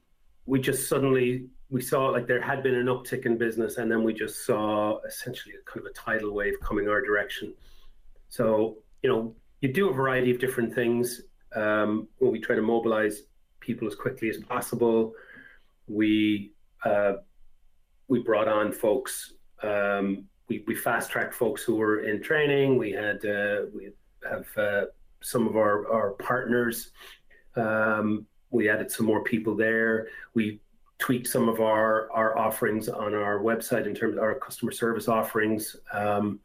we 0.46 0.60
just 0.60 0.88
suddenly 0.88 1.46
we 1.68 1.82
saw 1.82 2.06
like 2.06 2.26
there 2.26 2.40
had 2.40 2.62
been 2.62 2.74
an 2.74 2.86
uptick 2.86 3.26
in 3.26 3.36
business, 3.36 3.76
and 3.76 3.90
then 3.90 4.02
we 4.02 4.14
just 4.14 4.46
saw 4.46 4.98
essentially 5.06 5.54
a 5.56 5.70
kind 5.70 5.84
of 5.84 5.90
a 5.90 5.94
tidal 5.94 6.32
wave 6.32 6.54
coming 6.62 6.88
our 6.88 7.02
direction. 7.02 7.52
So 8.28 8.78
you 9.02 9.10
know 9.10 9.34
you 9.60 9.72
do 9.72 9.88
a 9.90 9.92
variety 9.92 10.30
of 10.30 10.38
different 10.38 10.74
things 10.74 11.22
um, 11.54 12.08
when 12.18 12.32
we 12.32 12.40
try 12.40 12.56
to 12.56 12.62
mobilize 12.62 13.22
people 13.60 13.88
as 13.88 13.94
quickly 13.94 14.28
as 14.28 14.36
possible. 14.38 15.12
we 15.88 16.52
uh, 16.84 17.14
we 18.08 18.20
brought 18.20 18.48
on 18.48 18.72
folks. 18.72 19.34
Um, 19.62 20.24
we, 20.48 20.62
we 20.66 20.74
fast 20.76 21.10
tracked 21.10 21.34
folks 21.34 21.62
who 21.62 21.74
were 21.74 22.04
in 22.04 22.22
training. 22.22 22.78
We 22.78 22.92
had 22.92 23.24
uh, 23.24 23.62
we 23.74 23.90
have 24.28 24.46
uh, 24.56 24.84
some 25.22 25.48
of 25.48 25.56
our 25.56 25.90
our 25.92 26.10
partners. 26.12 26.92
Um, 27.56 28.26
we 28.50 28.68
added 28.68 28.90
some 28.90 29.06
more 29.06 29.24
people 29.24 29.56
there. 29.56 30.08
We 30.34 30.60
tweaked 30.98 31.26
some 31.26 31.48
of 31.48 31.60
our 31.60 32.10
our 32.12 32.38
offerings 32.38 32.88
on 32.88 33.14
our 33.14 33.38
website 33.40 33.86
in 33.86 33.94
terms 33.94 34.16
of 34.16 34.22
our 34.22 34.34
customer 34.36 34.72
service 34.72 35.08
offerings, 35.08 35.76
um, 35.92 36.38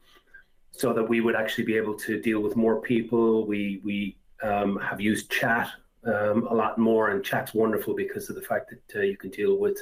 so 0.72 0.94
that 0.94 1.04
we 1.04 1.22
would 1.22 1.36
actually 1.36 1.66
be 1.66 1.78
able 1.78 1.94
to 1.96 2.20
deal 2.22 2.40
with 2.42 2.56
more 2.56 2.82
people. 2.82 3.46
We 3.46 3.82
we 3.84 4.18
um, 4.42 4.78
have 4.80 5.00
used 5.00 5.30
chat 5.32 5.70
um, 6.06 6.48
a 6.48 6.54
lot 6.54 6.78
more, 6.78 7.10
and 7.10 7.24
chat's 7.24 7.54
wonderful 7.54 7.94
because 7.94 8.30
of 8.30 8.36
the 8.36 8.42
fact 8.42 8.72
that 8.72 9.00
uh, 9.00 9.04
you 9.04 9.18
can 9.18 9.30
deal 9.30 9.58
with 9.58 9.80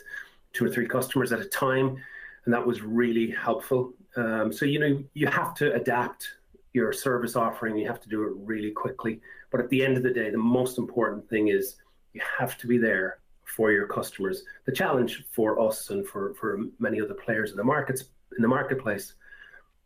two 0.54 0.66
or 0.66 0.70
three 0.70 0.88
customers 0.88 1.32
at 1.32 1.40
a 1.40 1.46
time, 1.46 1.98
and 2.46 2.54
that 2.54 2.66
was 2.66 2.82
really 2.82 3.32
helpful. 3.32 3.94
Um, 4.16 4.52
so 4.52 4.66
you 4.66 4.80
know 4.80 5.04
you 5.14 5.28
have 5.28 5.54
to 5.56 5.74
adapt 5.74 6.28
your 6.74 6.92
service 6.94 7.36
offering. 7.36 7.78
You 7.78 7.88
have 7.88 8.02
to 8.02 8.10
do 8.10 8.24
it 8.24 8.34
really 8.38 8.72
quickly. 8.72 9.22
But 9.52 9.62
at 9.62 9.70
the 9.70 9.84
end 9.84 9.98
of 9.98 10.04
the 10.04 10.12
day, 10.12 10.30
the 10.30 10.38
most 10.38 10.78
important 10.78 11.28
thing 11.30 11.48
is 11.48 11.78
you 12.14 12.22
have 12.38 12.58
to 12.60 12.68
be 12.68 12.78
there 12.78 13.20
for 13.46 13.72
your 13.72 13.88
customers. 13.88 14.44
The 14.66 14.72
challenge 14.72 15.26
for 15.32 15.60
us 15.60 15.90
and 15.90 16.08
for, 16.08 16.34
for 16.36 16.60
many 16.78 17.02
other 17.02 17.16
players 17.16 17.52
in 17.52 17.58
the 17.58 17.64
markets 17.64 18.06
in 18.38 18.42
the 18.42 18.48
marketplace 18.48 19.16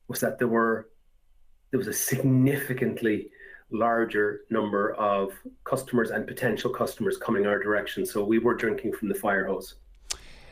was 0.08 0.20
that 0.20 0.38
there 0.38 0.50
were 0.50 0.90
there 1.74 1.80
was 1.80 1.88
a 1.88 1.94
significantly 1.94 3.32
larger 3.72 4.42
number 4.52 4.94
of 4.94 5.34
customers 5.64 6.12
and 6.12 6.28
potential 6.28 6.70
customers 6.70 7.18
coming 7.18 7.48
our 7.48 7.58
direction. 7.58 8.06
So 8.06 8.24
we 8.24 8.38
were 8.38 8.54
drinking 8.54 8.94
from 8.94 9.10
the 9.10 9.16
fire 9.16 9.48
hose. 9.48 9.74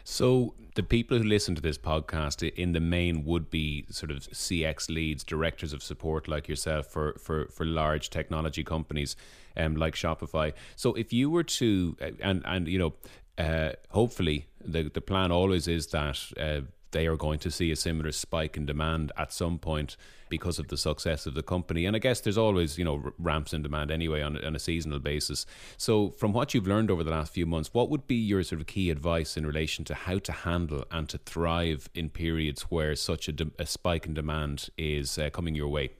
So 0.03 0.55
the 0.73 0.81
people 0.81 1.19
who 1.19 1.23
listen 1.23 1.53
to 1.53 1.61
this 1.61 1.77
podcast 1.77 2.41
in 2.55 2.71
the 2.71 2.79
main 2.79 3.23
would 3.23 3.51
be 3.51 3.85
sort 3.91 4.09
of 4.09 4.17
CX 4.17 4.89
leads, 4.89 5.23
directors 5.23 5.73
of 5.73 5.83
support 5.83 6.27
like 6.27 6.47
yourself 6.47 6.87
for 6.87 7.13
for 7.19 7.45
for 7.49 7.67
large 7.67 8.09
technology 8.09 8.63
companies 8.63 9.15
um, 9.55 9.75
like 9.75 9.93
Shopify. 9.93 10.53
So 10.75 10.95
if 10.95 11.13
you 11.13 11.29
were 11.29 11.43
to 11.43 11.97
uh, 12.01 12.09
and 12.19 12.41
and 12.45 12.67
you 12.67 12.79
know 12.79 12.93
uh, 13.37 13.73
hopefully 13.89 14.47
the 14.59 14.89
the 14.89 15.01
plan 15.01 15.31
always 15.31 15.67
is 15.67 15.85
that 15.87 16.17
uh, 16.39 16.61
they 16.91 17.07
are 17.07 17.17
going 17.17 17.39
to 17.39 17.51
see 17.51 17.71
a 17.71 17.75
similar 17.75 18.11
spike 18.11 18.57
in 18.57 18.65
demand 18.65 19.11
at 19.17 19.33
some 19.33 19.57
point 19.57 19.97
because 20.29 20.59
of 20.59 20.69
the 20.69 20.77
success 20.77 21.25
of 21.25 21.33
the 21.33 21.43
company. 21.43 21.85
And 21.85 21.95
I 21.95 21.99
guess 21.99 22.21
there's 22.21 22.37
always, 22.37 22.77
you 22.77 22.85
know, 22.85 23.11
ramps 23.19 23.53
in 23.53 23.61
demand 23.61 23.91
anyway 23.91 24.21
on, 24.21 24.43
on 24.43 24.55
a 24.55 24.59
seasonal 24.59 24.99
basis. 24.99 25.45
So, 25.77 26.09
from 26.11 26.33
what 26.33 26.53
you've 26.53 26.67
learned 26.67 26.89
over 26.89 27.03
the 27.03 27.11
last 27.11 27.33
few 27.33 27.45
months, 27.45 27.73
what 27.73 27.89
would 27.89 28.07
be 28.07 28.15
your 28.15 28.43
sort 28.43 28.61
of 28.61 28.67
key 28.67 28.89
advice 28.89 29.37
in 29.37 29.45
relation 29.45 29.83
to 29.85 29.93
how 29.93 30.19
to 30.19 30.31
handle 30.31 30.85
and 30.89 31.09
to 31.09 31.17
thrive 31.17 31.89
in 31.93 32.09
periods 32.09 32.63
where 32.63 32.95
such 32.95 33.27
a, 33.27 33.31
de- 33.31 33.51
a 33.59 33.65
spike 33.65 34.05
in 34.05 34.13
demand 34.13 34.69
is 34.77 35.17
uh, 35.17 35.29
coming 35.29 35.55
your 35.55 35.67
way? 35.67 35.91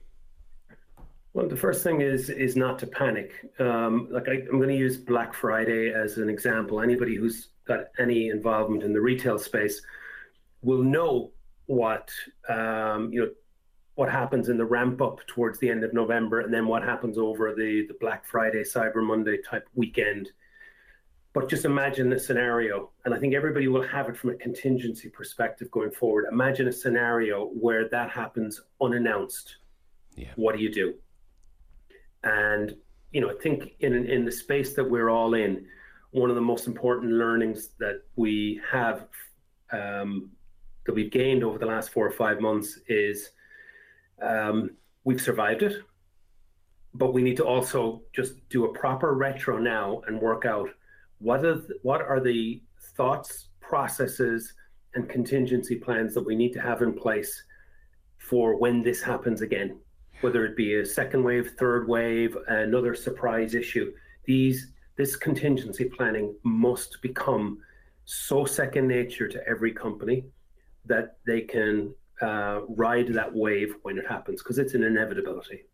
Well, 1.34 1.48
the 1.48 1.56
first 1.56 1.82
thing 1.82 2.02
is 2.02 2.28
is 2.28 2.56
not 2.56 2.78
to 2.80 2.86
panic. 2.86 3.32
Um, 3.58 4.08
like 4.10 4.28
I, 4.28 4.32
I'm 4.50 4.58
going 4.58 4.68
to 4.68 4.76
use 4.76 4.98
Black 4.98 5.32
Friday 5.32 5.92
as 5.92 6.18
an 6.18 6.28
example. 6.28 6.80
Anybody 6.80 7.16
who's 7.16 7.48
got 7.64 7.86
any 7.98 8.28
involvement 8.28 8.82
in 8.82 8.92
the 8.92 9.00
retail 9.00 9.38
space 9.38 9.80
will 10.62 10.82
know 10.82 11.32
what 11.66 12.10
um, 12.48 13.12
you 13.12 13.20
know 13.20 13.30
what 13.94 14.10
happens 14.10 14.48
in 14.48 14.56
the 14.56 14.64
ramp 14.64 15.02
up 15.02 15.24
towards 15.26 15.58
the 15.58 15.68
end 15.68 15.84
of 15.84 15.92
November, 15.92 16.40
and 16.40 16.52
then 16.52 16.66
what 16.66 16.82
happens 16.82 17.18
over 17.18 17.54
the 17.54 17.86
the 17.88 17.96
Black 18.00 18.24
Friday, 18.24 18.62
Cyber 18.62 19.02
Monday 19.02 19.38
type 19.42 19.68
weekend. 19.74 20.30
But 21.34 21.48
just 21.48 21.64
imagine 21.64 22.12
a 22.12 22.18
scenario, 22.18 22.90
and 23.04 23.14
I 23.14 23.18
think 23.18 23.34
everybody 23.34 23.66
will 23.66 23.82
have 23.82 24.08
it 24.08 24.16
from 24.16 24.30
a 24.30 24.34
contingency 24.34 25.08
perspective 25.08 25.70
going 25.70 25.90
forward. 25.90 26.26
Imagine 26.30 26.68
a 26.68 26.72
scenario 26.72 27.46
where 27.46 27.88
that 27.88 28.10
happens 28.10 28.60
unannounced. 28.82 29.56
Yeah. 30.14 30.28
What 30.36 30.54
do 30.54 30.62
you 30.62 30.70
do? 30.70 30.94
And 32.22 32.76
you 33.12 33.20
know, 33.20 33.30
I 33.30 33.34
think 33.42 33.74
in 33.80 33.94
in 33.94 34.24
the 34.24 34.32
space 34.32 34.74
that 34.74 34.84
we're 34.84 35.08
all 35.08 35.34
in, 35.34 35.66
one 36.10 36.28
of 36.28 36.36
the 36.36 36.42
most 36.42 36.66
important 36.66 37.12
learnings 37.12 37.70
that 37.78 38.02
we 38.16 38.60
have 38.70 39.06
um, 39.72 40.30
that 40.86 40.94
we've 40.94 41.10
gained 41.10 41.44
over 41.44 41.58
the 41.58 41.66
last 41.66 41.90
four 41.90 42.06
or 42.06 42.12
five 42.12 42.40
months 42.40 42.78
is 42.88 43.30
um, 44.20 44.70
we've 45.04 45.20
survived 45.20 45.62
it, 45.62 45.82
but 46.94 47.12
we 47.12 47.22
need 47.22 47.36
to 47.36 47.46
also 47.46 48.02
just 48.12 48.48
do 48.48 48.64
a 48.64 48.72
proper 48.72 49.14
retro 49.14 49.58
now 49.58 50.02
and 50.06 50.20
work 50.20 50.44
out 50.44 50.68
what 51.18 51.44
are 51.44 51.54
the, 51.54 51.78
what 51.82 52.00
are 52.00 52.20
the 52.20 52.62
thoughts, 52.96 53.48
processes, 53.60 54.54
and 54.94 55.08
contingency 55.08 55.76
plans 55.76 56.14
that 56.14 56.24
we 56.24 56.34
need 56.34 56.52
to 56.52 56.60
have 56.60 56.82
in 56.82 56.92
place 56.92 57.44
for 58.18 58.58
when 58.58 58.82
this 58.82 59.02
happens 59.02 59.40
again, 59.40 59.78
whether 60.20 60.44
it 60.44 60.56
be 60.56 60.74
a 60.74 60.86
second 60.86 61.22
wave, 61.22 61.52
third 61.58 61.88
wave, 61.88 62.36
another 62.48 62.94
surprise 62.94 63.54
issue. 63.54 63.92
These 64.24 64.72
this 64.96 65.16
contingency 65.16 65.86
planning 65.86 66.34
must 66.42 67.00
become 67.00 67.58
so 68.04 68.44
second 68.44 68.86
nature 68.86 69.26
to 69.26 69.48
every 69.48 69.72
company 69.72 70.24
that 70.86 71.16
they 71.26 71.42
can 71.42 71.94
uh, 72.20 72.60
ride 72.68 73.08
that 73.08 73.34
wave 73.34 73.74
when 73.82 73.98
it 73.98 74.06
happens 74.06 74.42
because 74.42 74.58
it's 74.58 74.74
an 74.74 74.84
inevitability. 74.84 75.64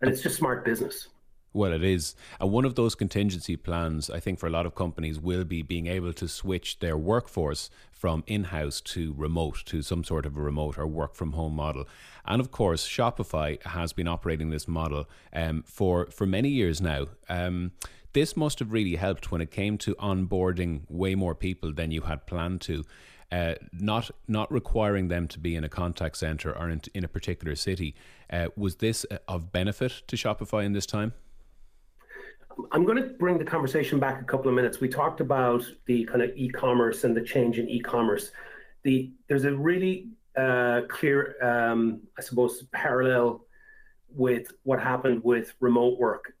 And 0.00 0.10
it's 0.10 0.22
just 0.22 0.36
smart 0.36 0.64
business. 0.64 1.08
Well, 1.54 1.72
it 1.72 1.84
is. 1.84 2.14
And 2.40 2.50
one 2.50 2.64
of 2.64 2.76
those 2.76 2.94
contingency 2.94 3.56
plans, 3.56 4.08
I 4.08 4.20
think, 4.20 4.38
for 4.38 4.46
a 4.46 4.50
lot 4.50 4.64
of 4.64 4.74
companies 4.74 5.20
will 5.20 5.44
be 5.44 5.60
being 5.60 5.86
able 5.86 6.14
to 6.14 6.26
switch 6.26 6.78
their 6.78 6.96
workforce 6.96 7.68
from 7.90 8.24
in 8.26 8.44
house 8.44 8.80
to 8.80 9.12
remote, 9.16 9.62
to 9.66 9.82
some 9.82 10.02
sort 10.02 10.24
of 10.24 10.36
a 10.36 10.40
remote 10.40 10.78
or 10.78 10.86
work 10.86 11.14
from 11.14 11.32
home 11.32 11.54
model. 11.54 11.86
And 12.24 12.40
of 12.40 12.50
course, 12.50 12.88
Shopify 12.88 13.62
has 13.64 13.92
been 13.92 14.08
operating 14.08 14.50
this 14.50 14.66
model 14.66 15.08
um, 15.32 15.62
for, 15.66 16.06
for 16.06 16.26
many 16.26 16.48
years 16.48 16.80
now. 16.80 17.08
Um, 17.28 17.72
this 18.14 18.36
must 18.36 18.58
have 18.58 18.72
really 18.72 18.96
helped 18.96 19.30
when 19.30 19.40
it 19.40 19.50
came 19.50 19.78
to 19.78 19.94
onboarding 19.96 20.82
way 20.88 21.14
more 21.14 21.34
people 21.34 21.72
than 21.72 21.90
you 21.90 22.02
had 22.02 22.26
planned 22.26 22.60
to 22.62 22.84
uh, 23.32 23.54
not 23.72 24.10
not 24.28 24.52
requiring 24.52 25.08
them 25.08 25.26
to 25.26 25.38
be 25.40 25.56
in 25.56 25.64
a 25.64 25.68
contact 25.68 26.18
center 26.18 26.56
or 26.56 26.68
in, 26.68 26.82
in 26.94 27.02
a 27.02 27.08
particular 27.08 27.56
city. 27.56 27.94
Uh, 28.30 28.48
was 28.56 28.76
this 28.76 29.04
of 29.26 29.50
benefit 29.50 30.02
to 30.06 30.16
Shopify 30.16 30.64
in 30.64 30.74
this 30.74 30.86
time? 30.86 31.14
I'm 32.70 32.84
going 32.84 32.98
to 32.98 33.08
bring 33.18 33.38
the 33.38 33.44
conversation 33.44 33.98
back 33.98 34.20
a 34.20 34.24
couple 34.24 34.48
of 34.48 34.54
minutes. 34.54 34.80
We 34.80 34.88
talked 34.88 35.22
about 35.22 35.64
the 35.86 36.04
kind 36.04 36.20
of 36.20 36.30
e-commerce 36.36 37.04
and 37.04 37.16
the 37.16 37.22
change 37.22 37.58
in 37.58 37.68
e-commerce. 37.70 38.32
The 38.82 39.10
there's 39.28 39.44
a 39.44 39.54
really 39.54 40.08
uh, 40.36 40.82
clear, 40.88 41.36
um, 41.42 42.02
I 42.18 42.20
suppose, 42.20 42.62
parallel 42.72 43.46
with 44.14 44.52
what 44.64 44.78
happened 44.78 45.24
with 45.24 45.54
remote 45.60 45.98
work. 45.98 46.34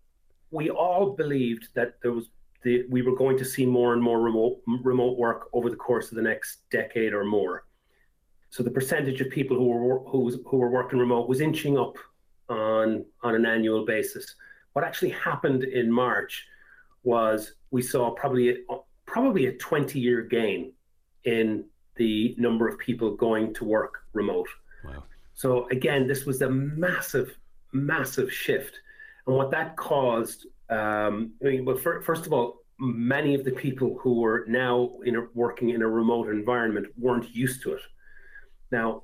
We 0.50 0.68
all 0.68 1.12
believed 1.12 1.68
that 1.74 1.94
there 2.02 2.12
was 2.12 2.28
the, 2.62 2.84
we 2.88 3.02
were 3.02 3.16
going 3.16 3.36
to 3.38 3.44
see 3.44 3.66
more 3.66 3.92
and 3.92 4.02
more 4.02 4.20
remote 4.20 4.60
remote 4.82 5.18
work 5.18 5.48
over 5.52 5.68
the 5.68 5.76
course 5.76 6.10
of 6.10 6.16
the 6.16 6.22
next 6.22 6.68
decade 6.70 7.12
or 7.12 7.24
more. 7.24 7.64
So 8.50 8.62
the 8.62 8.70
percentage 8.70 9.20
of 9.20 9.30
people 9.30 9.56
who 9.56 9.66
were 9.66 9.98
who, 10.00 10.30
who 10.46 10.56
were 10.58 10.70
working 10.70 10.98
remote 10.98 11.28
was 11.28 11.40
inching 11.40 11.78
up 11.78 11.96
on 12.48 13.04
on 13.22 13.34
an 13.34 13.46
annual 13.46 13.84
basis. 13.84 14.34
What 14.74 14.84
actually 14.84 15.10
happened 15.10 15.64
in 15.64 15.90
March 15.90 16.46
was 17.02 17.54
we 17.70 17.82
saw 17.82 18.10
probably 18.10 18.50
a, 18.50 18.56
probably 19.06 19.46
a 19.46 19.52
20 19.56 19.98
year 19.98 20.22
gain 20.22 20.72
in 21.24 21.64
the 21.96 22.34
number 22.38 22.68
of 22.68 22.78
people 22.78 23.16
going 23.16 23.52
to 23.54 23.64
work 23.64 24.04
remote. 24.12 24.48
Wow. 24.84 25.04
So 25.34 25.68
again, 25.70 26.06
this 26.06 26.24
was 26.24 26.42
a 26.42 26.50
massive, 26.50 27.36
massive 27.72 28.32
shift, 28.32 28.80
and 29.26 29.36
what 29.36 29.50
that 29.50 29.76
caused 29.76 30.46
um, 30.72 31.32
I 31.42 31.48
mean, 31.48 31.64
well, 31.64 31.76
for, 31.76 32.00
first 32.02 32.26
of 32.26 32.32
all, 32.32 32.62
many 32.78 33.34
of 33.34 33.44
the 33.44 33.52
people 33.52 33.98
who 34.00 34.20
were 34.20 34.44
now 34.48 34.90
in 35.04 35.16
a, 35.16 35.22
working 35.34 35.70
in 35.70 35.82
a 35.82 35.88
remote 35.88 36.28
environment 36.28 36.86
weren't 36.96 37.34
used 37.34 37.62
to 37.62 37.74
it. 37.74 37.82
Now, 38.70 39.02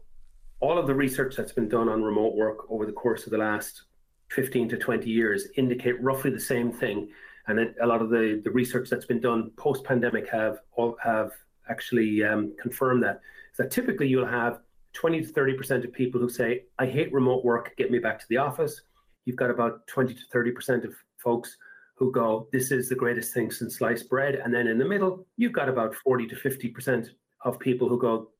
all 0.60 0.78
of 0.78 0.86
the 0.86 0.94
research 0.94 1.36
that's 1.36 1.52
been 1.52 1.68
done 1.68 1.88
on 1.88 2.02
remote 2.02 2.34
work 2.34 2.70
over 2.70 2.86
the 2.86 2.92
course 2.92 3.26
of 3.26 3.30
the 3.30 3.38
last 3.38 3.82
15 4.30 4.68
to 4.70 4.76
20 4.76 5.08
years 5.08 5.48
indicate 5.56 6.02
roughly 6.02 6.30
the 6.30 6.40
same 6.40 6.72
thing. 6.72 7.08
And 7.46 7.58
it, 7.58 7.74
a 7.80 7.86
lot 7.86 8.02
of 8.02 8.10
the, 8.10 8.40
the 8.42 8.50
research 8.50 8.90
that's 8.90 9.06
been 9.06 9.20
done 9.20 9.52
post 9.56 9.84
pandemic 9.84 10.28
have 10.30 10.58
all, 10.72 10.96
have 11.02 11.32
actually 11.70 12.24
um, 12.24 12.54
confirmed 12.60 13.02
that. 13.04 13.20
That 13.58 13.70
typically 13.70 14.08
you'll 14.08 14.26
have 14.26 14.60
20 14.94 15.22
to 15.22 15.32
30% 15.32 15.84
of 15.84 15.92
people 15.92 16.20
who 16.20 16.28
say, 16.28 16.64
I 16.78 16.86
hate 16.86 17.12
remote 17.12 17.44
work, 17.44 17.76
get 17.76 17.90
me 17.90 17.98
back 17.98 18.18
to 18.18 18.26
the 18.28 18.38
office. 18.38 18.80
You've 19.24 19.36
got 19.36 19.50
about 19.50 19.86
20 19.86 20.14
to 20.14 20.20
30% 20.34 20.84
of 20.84 20.94
folks 21.22 21.56
who 21.96 22.12
go, 22.12 22.48
This 22.52 22.70
is 22.70 22.88
the 22.88 22.94
greatest 22.94 23.34
thing 23.34 23.50
since 23.50 23.78
sliced 23.78 24.08
bread. 24.08 24.36
And 24.36 24.54
then 24.54 24.66
in 24.66 24.78
the 24.78 24.84
middle, 24.84 25.26
you've 25.36 25.52
got 25.52 25.68
about 25.68 25.94
40 25.94 26.26
to 26.28 26.36
50% 26.36 27.08
of 27.44 27.58
people 27.58 27.88
who 27.88 27.98
go, 27.98 28.30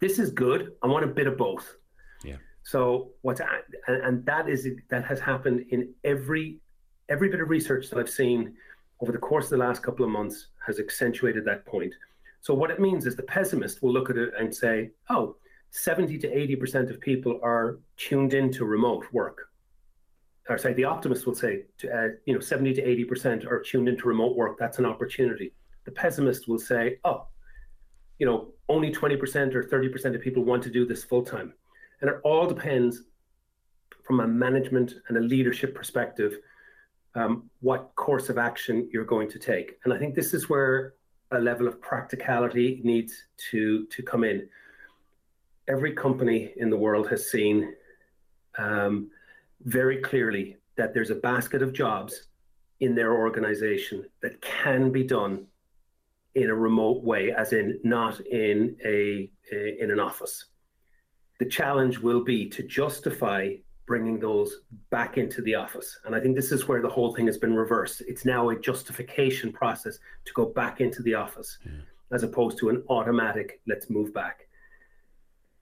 This 0.00 0.18
is 0.18 0.30
good. 0.30 0.72
I 0.82 0.86
want 0.86 1.04
a 1.04 1.08
bit 1.08 1.26
of 1.26 1.36
both. 1.36 1.76
Yeah. 2.24 2.36
So 2.62 3.12
what's 3.22 3.40
and, 3.40 4.02
and 4.02 4.26
that 4.26 4.48
is 4.48 4.68
that 4.90 5.04
has 5.04 5.20
happened 5.20 5.66
in 5.70 5.94
every 6.04 6.60
every 7.08 7.28
bit 7.28 7.40
of 7.40 7.48
research 7.48 7.88
that 7.90 7.98
I've 7.98 8.10
seen 8.10 8.54
over 9.00 9.12
the 9.12 9.18
course 9.18 9.44
of 9.44 9.50
the 9.50 9.56
last 9.58 9.82
couple 9.82 10.04
of 10.04 10.10
months 10.10 10.48
has 10.66 10.78
accentuated 10.78 11.44
that 11.44 11.64
point. 11.64 11.94
So 12.40 12.54
what 12.54 12.70
it 12.70 12.80
means 12.80 13.06
is 13.06 13.16
the 13.16 13.22
pessimist 13.22 13.82
will 13.82 13.92
look 13.92 14.10
at 14.10 14.16
it 14.16 14.32
and 14.38 14.54
say, 14.54 14.90
oh, 15.08 15.36
70 15.70 16.18
to 16.18 16.28
80% 16.28 16.90
of 16.90 17.00
people 17.00 17.38
are 17.42 17.78
tuned 17.96 18.34
into 18.34 18.64
remote 18.64 19.06
work. 19.12 19.47
Or 20.48 20.56
say 20.56 20.72
the 20.72 20.84
optimist 20.84 21.26
will 21.26 21.34
say, 21.34 21.64
to, 21.78 21.94
uh, 21.94 22.08
you 22.24 22.32
know, 22.32 22.40
70 22.40 22.74
to 22.74 22.82
80% 22.82 23.46
are 23.46 23.60
tuned 23.60 23.88
into 23.88 24.08
remote 24.08 24.34
work. 24.34 24.56
That's 24.58 24.78
an 24.78 24.86
opportunity. 24.86 25.52
The 25.84 25.90
pessimist 25.90 26.48
will 26.48 26.58
say, 26.58 26.98
oh, 27.04 27.26
you 28.18 28.26
know, 28.26 28.48
only 28.68 28.90
20% 28.90 29.54
or 29.54 29.62
30% 29.62 30.14
of 30.14 30.20
people 30.20 30.44
want 30.44 30.62
to 30.62 30.70
do 30.70 30.86
this 30.86 31.04
full 31.04 31.22
time. 31.22 31.52
And 32.00 32.10
it 32.10 32.16
all 32.24 32.46
depends 32.46 33.02
from 34.04 34.20
a 34.20 34.26
management 34.26 34.94
and 35.08 35.18
a 35.18 35.20
leadership 35.20 35.74
perspective 35.74 36.38
um, 37.14 37.50
what 37.60 37.94
course 37.94 38.28
of 38.28 38.38
action 38.38 38.88
you're 38.92 39.04
going 39.04 39.28
to 39.30 39.38
take. 39.38 39.78
And 39.84 39.92
I 39.92 39.98
think 39.98 40.14
this 40.14 40.34
is 40.34 40.48
where 40.48 40.94
a 41.30 41.38
level 41.38 41.68
of 41.68 41.80
practicality 41.80 42.80
needs 42.84 43.24
to, 43.50 43.86
to 43.86 44.02
come 44.02 44.24
in. 44.24 44.48
Every 45.68 45.92
company 45.92 46.52
in 46.56 46.70
the 46.70 46.76
world 46.76 47.08
has 47.08 47.30
seen 47.30 47.74
um, 48.56 49.10
very 49.62 49.98
clearly 49.98 50.56
that 50.76 50.94
there's 50.94 51.10
a 51.10 51.16
basket 51.16 51.62
of 51.62 51.72
jobs 51.72 52.28
in 52.80 52.94
their 52.94 53.14
organization 53.14 54.04
that 54.22 54.40
can 54.40 54.90
be 54.90 55.02
done 55.02 55.46
in 56.34 56.50
a 56.50 56.54
remote 56.54 57.02
way, 57.02 57.32
as 57.32 57.52
in 57.52 57.80
not 57.82 58.20
in 58.20 58.76
a, 58.84 59.30
a 59.52 59.82
in 59.82 59.90
an 59.90 59.98
office. 59.98 60.46
The 61.40 61.46
challenge 61.46 61.98
will 61.98 62.22
be 62.22 62.48
to 62.50 62.62
justify 62.62 63.54
bringing 63.86 64.20
those 64.20 64.60
back 64.90 65.16
into 65.16 65.40
the 65.42 65.54
office. 65.54 65.98
And 66.04 66.14
I 66.14 66.20
think 66.20 66.36
this 66.36 66.52
is 66.52 66.68
where 66.68 66.82
the 66.82 66.88
whole 66.88 67.14
thing 67.14 67.26
has 67.26 67.38
been 67.38 67.54
reversed. 67.54 68.02
It's 68.06 68.24
now 68.24 68.50
a 68.50 68.58
justification 68.58 69.50
process 69.50 69.98
to 70.26 70.32
go 70.34 70.44
back 70.44 70.80
into 70.80 71.02
the 71.02 71.14
office 71.14 71.58
yeah. 71.64 71.72
as 72.12 72.22
opposed 72.22 72.58
to 72.58 72.68
an 72.68 72.84
automatic, 72.90 73.60
let's 73.66 73.88
move 73.88 74.12
back. 74.12 74.47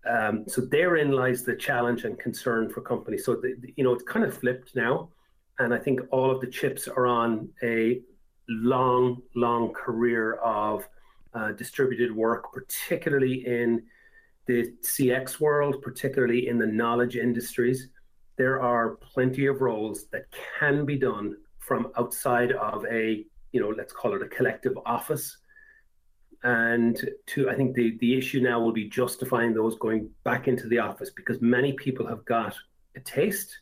Um, 0.08 0.44
so 0.46 0.60
therein 0.60 1.10
lies 1.12 1.42
the 1.42 1.56
challenge 1.56 2.04
and 2.04 2.18
concern 2.18 2.68
for 2.68 2.80
companies. 2.80 3.24
So, 3.24 3.34
the, 3.36 3.56
you 3.76 3.84
know, 3.84 3.92
it's 3.92 4.04
kind 4.04 4.24
of 4.24 4.36
flipped 4.36 4.76
now. 4.76 5.10
And 5.58 5.72
I 5.72 5.78
think 5.78 6.00
all 6.10 6.30
of 6.30 6.40
the 6.40 6.46
chips 6.46 6.86
are 6.86 7.06
on 7.06 7.48
a 7.62 8.00
long, 8.48 9.22
long 9.34 9.72
career 9.72 10.34
of 10.34 10.88
uh, 11.34 11.52
distributed 11.52 12.14
work, 12.14 12.52
particularly 12.52 13.46
in 13.46 13.82
the 14.46 14.72
CX 14.82 15.40
world, 15.40 15.82
particularly 15.82 16.48
in 16.48 16.58
the 16.58 16.66
knowledge 16.66 17.16
industries 17.16 17.88
there 18.36 18.60
are 18.60 18.96
plenty 18.96 19.46
of 19.46 19.60
roles 19.60 20.06
that 20.12 20.26
can 20.58 20.84
be 20.84 20.98
done 20.98 21.36
from 21.58 21.90
outside 21.96 22.52
of 22.52 22.84
a, 22.86 23.24
you 23.52 23.60
know, 23.60 23.70
let's 23.70 23.92
call 23.92 24.14
it 24.14 24.22
a 24.22 24.28
collective 24.28 24.78
office. 24.84 25.38
And 26.46 27.04
to, 27.26 27.50
I 27.50 27.56
think 27.56 27.74
the, 27.74 27.98
the 27.98 28.16
issue 28.16 28.38
now 28.38 28.60
will 28.60 28.72
be 28.72 28.88
justifying 28.88 29.52
those 29.52 29.76
going 29.78 30.08
back 30.22 30.46
into 30.46 30.68
the 30.68 30.78
office 30.78 31.10
because 31.10 31.42
many 31.42 31.72
people 31.72 32.06
have 32.06 32.24
got 32.24 32.54
a 32.94 33.00
taste 33.00 33.58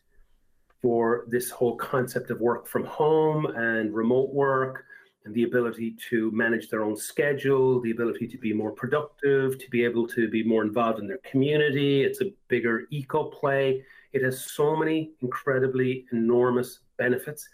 for 0.83 1.25
this 1.29 1.49
whole 1.49 1.77
concept 1.77 2.29
of 2.31 2.43
work 2.43 2.67
from 2.67 2.85
home 2.85 3.47
and 3.47 3.95
remote 3.95 4.35
work 4.35 4.85
and 5.25 5.33
the 5.33 5.45
ability 5.45 5.97
to 6.11 6.31
manage 6.33 6.69
their 6.69 6.85
own 6.85 6.95
schedule, 6.95 7.81
the 7.81 7.91
ability 7.91 8.29
to 8.29 8.37
be 8.37 8.53
more 8.53 8.73
productive, 8.73 9.59
to 9.59 9.71
be 9.71 9.83
able 9.83 10.07
to 10.09 10.29
be 10.29 10.43
more 10.43 10.63
involved 10.63 10.99
in 10.99 11.09
their 11.09 11.21
community. 11.25 12.03
It's 12.03 12.21
a 12.21 12.35
bigger 12.49 12.83
eco 12.91 13.25
play. 13.31 13.83
It 14.13 14.23
has 14.23 14.45
so 14.45 14.77
many 14.77 15.13
incredibly 15.23 16.05
enormous 16.13 16.81
benefits 16.99 17.49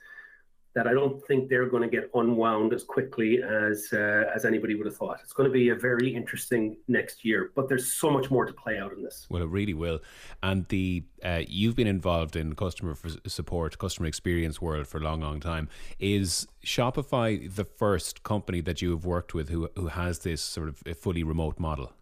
that 0.74 0.86
I 0.86 0.92
don't 0.92 1.24
think 1.26 1.48
they're 1.48 1.68
going 1.68 1.82
to 1.82 1.88
get 1.88 2.10
unwound 2.14 2.72
as 2.72 2.84
quickly 2.84 3.42
as 3.42 3.88
uh, 3.92 4.24
as 4.34 4.44
anybody 4.44 4.76
would 4.76 4.86
have 4.86 4.96
thought. 4.96 5.18
It's 5.22 5.32
going 5.32 5.48
to 5.48 5.52
be 5.52 5.70
a 5.70 5.74
very 5.74 6.14
interesting 6.14 6.76
next 6.86 7.24
year, 7.24 7.50
but 7.56 7.68
there's 7.68 7.92
so 7.92 8.10
much 8.10 8.30
more 8.30 8.46
to 8.46 8.52
play 8.52 8.78
out 8.78 8.92
in 8.92 9.02
this. 9.02 9.26
Well, 9.28 9.42
it 9.42 9.48
really 9.48 9.74
will. 9.74 10.00
And 10.42 10.66
the 10.68 11.04
uh, 11.24 11.42
you've 11.46 11.74
been 11.74 11.88
involved 11.88 12.36
in 12.36 12.54
customer 12.54 12.96
support, 13.26 13.78
customer 13.78 14.06
experience 14.06 14.60
world 14.60 14.86
for 14.86 14.98
a 14.98 15.00
long, 15.00 15.20
long 15.22 15.40
time. 15.40 15.68
Is 15.98 16.46
Shopify 16.64 17.52
the 17.52 17.64
first 17.64 18.22
company 18.22 18.60
that 18.60 18.80
you 18.80 18.90
have 18.90 19.04
worked 19.04 19.34
with 19.34 19.48
who 19.48 19.68
who 19.74 19.88
has 19.88 20.20
this 20.20 20.40
sort 20.40 20.68
of 20.68 20.98
fully 20.98 21.24
remote 21.24 21.58
model? 21.58 21.92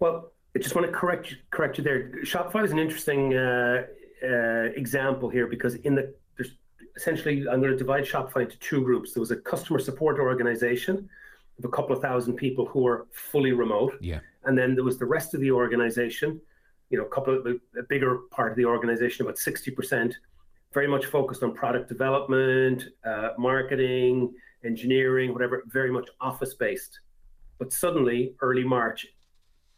Well, 0.00 0.32
I 0.56 0.58
just 0.58 0.74
want 0.74 0.86
to 0.88 0.92
correct 0.92 1.36
correct 1.50 1.78
you 1.78 1.84
there. 1.84 2.10
Shopify 2.24 2.64
is 2.64 2.72
an 2.72 2.80
interesting 2.80 3.34
uh, 3.34 3.84
uh, 4.24 4.68
example 4.74 5.28
here 5.28 5.46
because 5.46 5.76
in 5.76 5.94
the 5.94 6.12
essentially 6.96 7.48
I'm 7.48 7.60
going 7.60 7.72
to 7.72 7.76
divide 7.76 8.04
Shopify 8.04 8.42
into 8.42 8.58
two 8.58 8.82
groups. 8.82 9.12
There 9.12 9.20
was 9.20 9.30
a 9.30 9.36
customer 9.36 9.78
support 9.78 10.18
organization 10.18 11.08
of 11.58 11.64
a 11.64 11.68
couple 11.68 11.94
of 11.94 12.02
thousand 12.02 12.34
people 12.34 12.66
who 12.66 12.86
are 12.86 13.06
fully 13.12 13.52
remote, 13.52 13.94
yeah, 14.00 14.20
and 14.44 14.56
then 14.56 14.74
there 14.74 14.84
was 14.84 14.98
the 14.98 15.06
rest 15.06 15.34
of 15.34 15.40
the 15.40 15.50
organization. 15.50 16.40
You 16.90 16.98
know, 16.98 17.04
a 17.04 17.08
couple 17.08 17.38
of 17.38 17.46
a 17.46 17.82
bigger 17.88 18.18
part 18.30 18.52
of 18.52 18.56
the 18.56 18.64
organization, 18.64 19.24
about 19.24 19.38
sixty 19.38 19.70
percent, 19.70 20.14
very 20.74 20.88
much 20.88 21.06
focused 21.06 21.42
on 21.42 21.54
product 21.54 21.88
development, 21.88 22.84
uh, 23.04 23.30
marketing, 23.38 24.32
engineering, 24.64 25.32
whatever, 25.32 25.62
very 25.66 25.90
much 25.90 26.08
office 26.20 26.54
based. 26.54 27.00
But 27.58 27.72
suddenly, 27.72 28.34
early 28.40 28.64
March, 28.64 29.06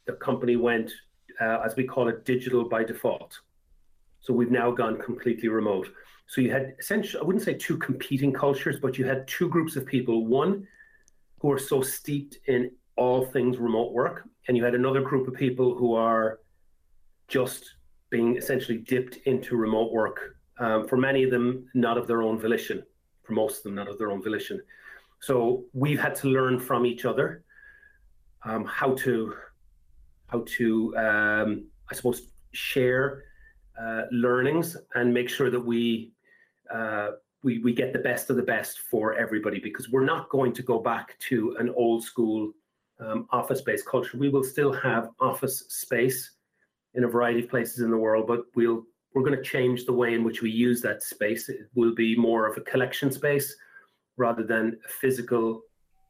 the 0.07 0.15
company 0.15 0.57
went, 0.57 0.91
uh, 1.41 1.61
as 1.65 1.77
we 1.77 1.85
call 1.85 2.09
it, 2.09 2.25
digital 2.25 2.69
by 2.69 2.83
default. 2.83 3.39
So 4.21 4.33
we've 4.33 4.51
now 4.51 4.71
gone 4.71 4.99
completely 5.01 5.49
remote. 5.49 5.89
So 6.27 6.41
you 6.41 6.51
had 6.51 6.75
essentially, 6.79 7.21
I 7.21 7.25
wouldn't 7.25 7.45
say 7.45 7.55
two 7.55 7.77
competing 7.77 8.33
cultures, 8.33 8.81
but 8.81 8.99
you 8.99 9.05
had 9.05 9.27
two 9.29 9.49
groups 9.49 9.77
of 9.77 9.87
people. 9.87 10.27
One 10.27 10.67
who 11.41 11.51
are 11.53 11.59
so 11.59 11.83
steeped 11.83 12.39
in 12.47 12.71
all 12.97 13.27
things 13.27 13.59
remote 13.59 13.93
work, 13.93 14.29
and 14.49 14.57
you 14.57 14.65
had 14.65 14.75
another 14.75 15.01
group 15.01 15.29
of 15.29 15.35
people 15.35 15.77
who 15.77 15.95
are 15.95 16.41
just 17.29 17.75
being 18.11 18.37
essentially 18.37 18.79
dipped 18.79 19.17
into 19.27 19.57
remote 19.57 19.93
work. 19.93 20.37
Um, 20.59 20.87
for 20.87 20.97
many 20.97 21.25
of 21.25 21.31
them, 21.31 21.67
not 21.75 21.99
of 21.99 22.07
their 22.07 22.23
own 22.23 22.39
volition. 22.39 22.83
For 23.25 23.33
most 23.33 23.59
of 23.59 23.63
them, 23.65 23.75
not 23.75 23.89
of 23.89 23.99
their 23.99 24.11
own 24.11 24.23
volition. 24.23 24.61
So 25.21 25.65
we've 25.73 25.99
had 25.99 26.15
to 26.17 26.29
learn 26.29 26.61
from 26.61 26.85
each 26.85 27.05
other 27.05 27.45
um, 28.45 28.65
how 28.65 28.95
to 28.95 29.35
how 30.29 30.45
to, 30.47 30.97
um, 30.97 31.67
I 31.91 31.95
suppose, 31.95 32.29
share 32.53 33.25
uh, 33.81 34.03
learnings 34.11 34.77
and 34.95 35.13
make 35.13 35.29
sure 35.29 35.51
that 35.51 35.61
we, 35.61 36.13
uh, 36.75 37.11
we 37.43 37.59
we 37.59 37.73
get 37.73 37.93
the 37.93 37.99
best 37.99 38.31
of 38.31 38.37
the 38.37 38.43
best 38.43 38.81
for 38.91 39.15
everybody 39.15 39.61
because 39.61 39.89
we're 39.89 40.05
not 40.05 40.29
going 40.29 40.53
to 40.55 40.63
go 40.63 40.79
back 40.79 41.19
to 41.29 41.57
an 41.59 41.69
old 41.77 42.03
school 42.03 42.53
um, 43.01 43.27
office-based 43.31 43.87
culture. 43.87 44.17
We 44.17 44.29
will 44.29 44.45
still 44.45 44.73
have 44.73 45.11
office 45.21 45.65
space 45.69 46.33
in 46.95 47.05
a 47.05 47.09
variety 47.09 47.41
of 47.41 47.51
places 47.51 47.81
in 47.81 47.91
the 47.91 47.97
world, 47.97 48.27
but 48.27 48.45
we'll 48.55 48.85
we're 49.15 49.23
going 49.23 49.37
to 49.37 49.43
change 49.43 49.85
the 49.85 49.93
way 49.93 50.15
in 50.15 50.25
which 50.25 50.43
we 50.43 50.51
use 50.51 50.81
that 50.83 51.03
space. 51.03 51.49
It 51.49 51.69
will 51.75 51.95
be 51.95 52.17
more 52.17 52.49
of 52.49 52.57
a 52.57 52.63
collection 52.63 53.13
space 53.13 53.55
rather 54.17 54.43
than 54.43 54.79
a 54.85 54.89
physical 54.89 55.63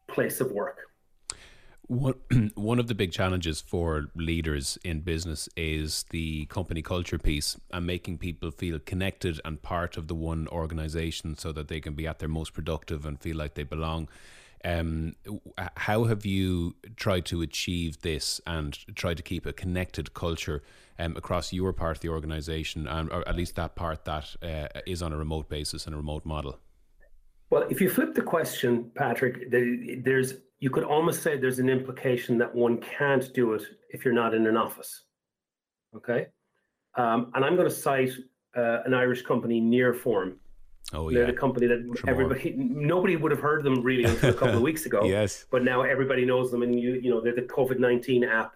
place 0.08 0.40
of 0.40 0.52
work. 0.52 0.78
One, 1.86 2.14
one 2.54 2.78
of 2.78 2.88
the 2.88 2.94
big 2.94 3.12
challenges 3.12 3.60
for 3.60 4.06
leaders 4.14 4.78
in 4.84 5.00
business 5.00 5.48
is 5.56 6.04
the 6.10 6.46
company 6.46 6.82
culture 6.82 7.18
piece 7.18 7.58
and 7.72 7.86
making 7.86 8.18
people 8.18 8.50
feel 8.50 8.78
connected 8.78 9.40
and 9.44 9.60
part 9.60 9.96
of 9.96 10.08
the 10.08 10.14
one 10.14 10.48
organization 10.48 11.36
so 11.36 11.52
that 11.52 11.68
they 11.68 11.80
can 11.80 11.94
be 11.94 12.06
at 12.06 12.20
their 12.20 12.28
most 12.28 12.54
productive 12.54 13.04
and 13.04 13.20
feel 13.20 13.36
like 13.36 13.54
they 13.54 13.64
belong. 13.64 14.08
Um, 14.64 15.16
how 15.76 16.04
have 16.04 16.24
you 16.24 16.74
tried 16.96 17.26
to 17.26 17.42
achieve 17.42 18.00
this 18.00 18.40
and 18.46 18.78
try 18.96 19.12
to 19.12 19.22
keep 19.22 19.44
a 19.44 19.52
connected 19.52 20.14
culture 20.14 20.62
um, 20.98 21.16
across 21.16 21.52
your 21.52 21.74
part 21.74 21.98
of 21.98 22.00
the 22.00 22.08
organization, 22.08 22.88
and 22.88 23.12
or 23.12 23.28
at 23.28 23.36
least 23.36 23.56
that 23.56 23.74
part 23.74 24.06
that 24.06 24.36
uh, 24.42 24.80
is 24.86 25.02
on 25.02 25.12
a 25.12 25.18
remote 25.18 25.50
basis 25.50 25.84
and 25.84 25.94
a 25.94 25.98
remote 25.98 26.24
model? 26.24 26.58
Well, 27.54 27.68
if 27.70 27.80
you 27.80 27.88
flip 27.88 28.16
the 28.16 28.22
question, 28.22 28.90
Patrick, 28.96 29.48
there's 30.02 30.34
you 30.58 30.70
could 30.70 30.82
almost 30.82 31.22
say 31.22 31.38
there's 31.38 31.60
an 31.60 31.68
implication 31.68 32.36
that 32.38 32.52
one 32.52 32.78
can't 32.78 33.32
do 33.32 33.52
it 33.52 33.62
if 33.90 34.04
you're 34.04 34.12
not 34.12 34.34
in 34.34 34.44
an 34.48 34.56
office. 34.56 35.04
Okay, 35.94 36.26
um, 36.96 37.30
and 37.32 37.44
I'm 37.44 37.54
going 37.54 37.68
to 37.68 37.74
cite 37.74 38.10
uh, 38.56 38.80
an 38.86 38.92
Irish 38.92 39.22
company, 39.22 39.60
Nearform. 39.60 40.34
Oh 40.92 41.10
yeah, 41.10 41.18
they're 41.18 41.26
the 41.28 41.32
company 41.32 41.68
that 41.68 41.78
Tremor. 41.94 42.00
everybody, 42.10 42.54
nobody 42.56 43.14
would 43.14 43.30
have 43.30 43.38
heard 43.38 43.58
of 43.58 43.64
them 43.64 43.84
really 43.84 44.02
until 44.02 44.30
a 44.30 44.32
couple 44.34 44.56
of 44.56 44.62
weeks 44.70 44.84
ago. 44.86 45.04
yes, 45.04 45.46
but 45.48 45.62
now 45.62 45.82
everybody 45.82 46.24
knows 46.24 46.50
them, 46.50 46.62
and 46.62 46.80
you 46.80 46.94
you 46.94 47.08
know 47.08 47.20
they're 47.20 47.36
the 47.36 47.42
COVID 47.42 47.78
nineteen 47.78 48.24
app. 48.24 48.54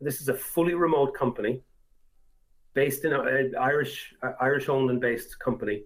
This 0.00 0.20
is 0.20 0.28
a 0.28 0.34
fully 0.34 0.74
remote 0.74 1.14
company, 1.14 1.62
based 2.74 3.04
in 3.04 3.12
uh, 3.12 3.22
Irish 3.60 4.14
uh, 4.20 4.32
Irish 4.40 4.68
owned 4.68 4.90
and 4.90 5.00
based 5.00 5.38
company, 5.38 5.84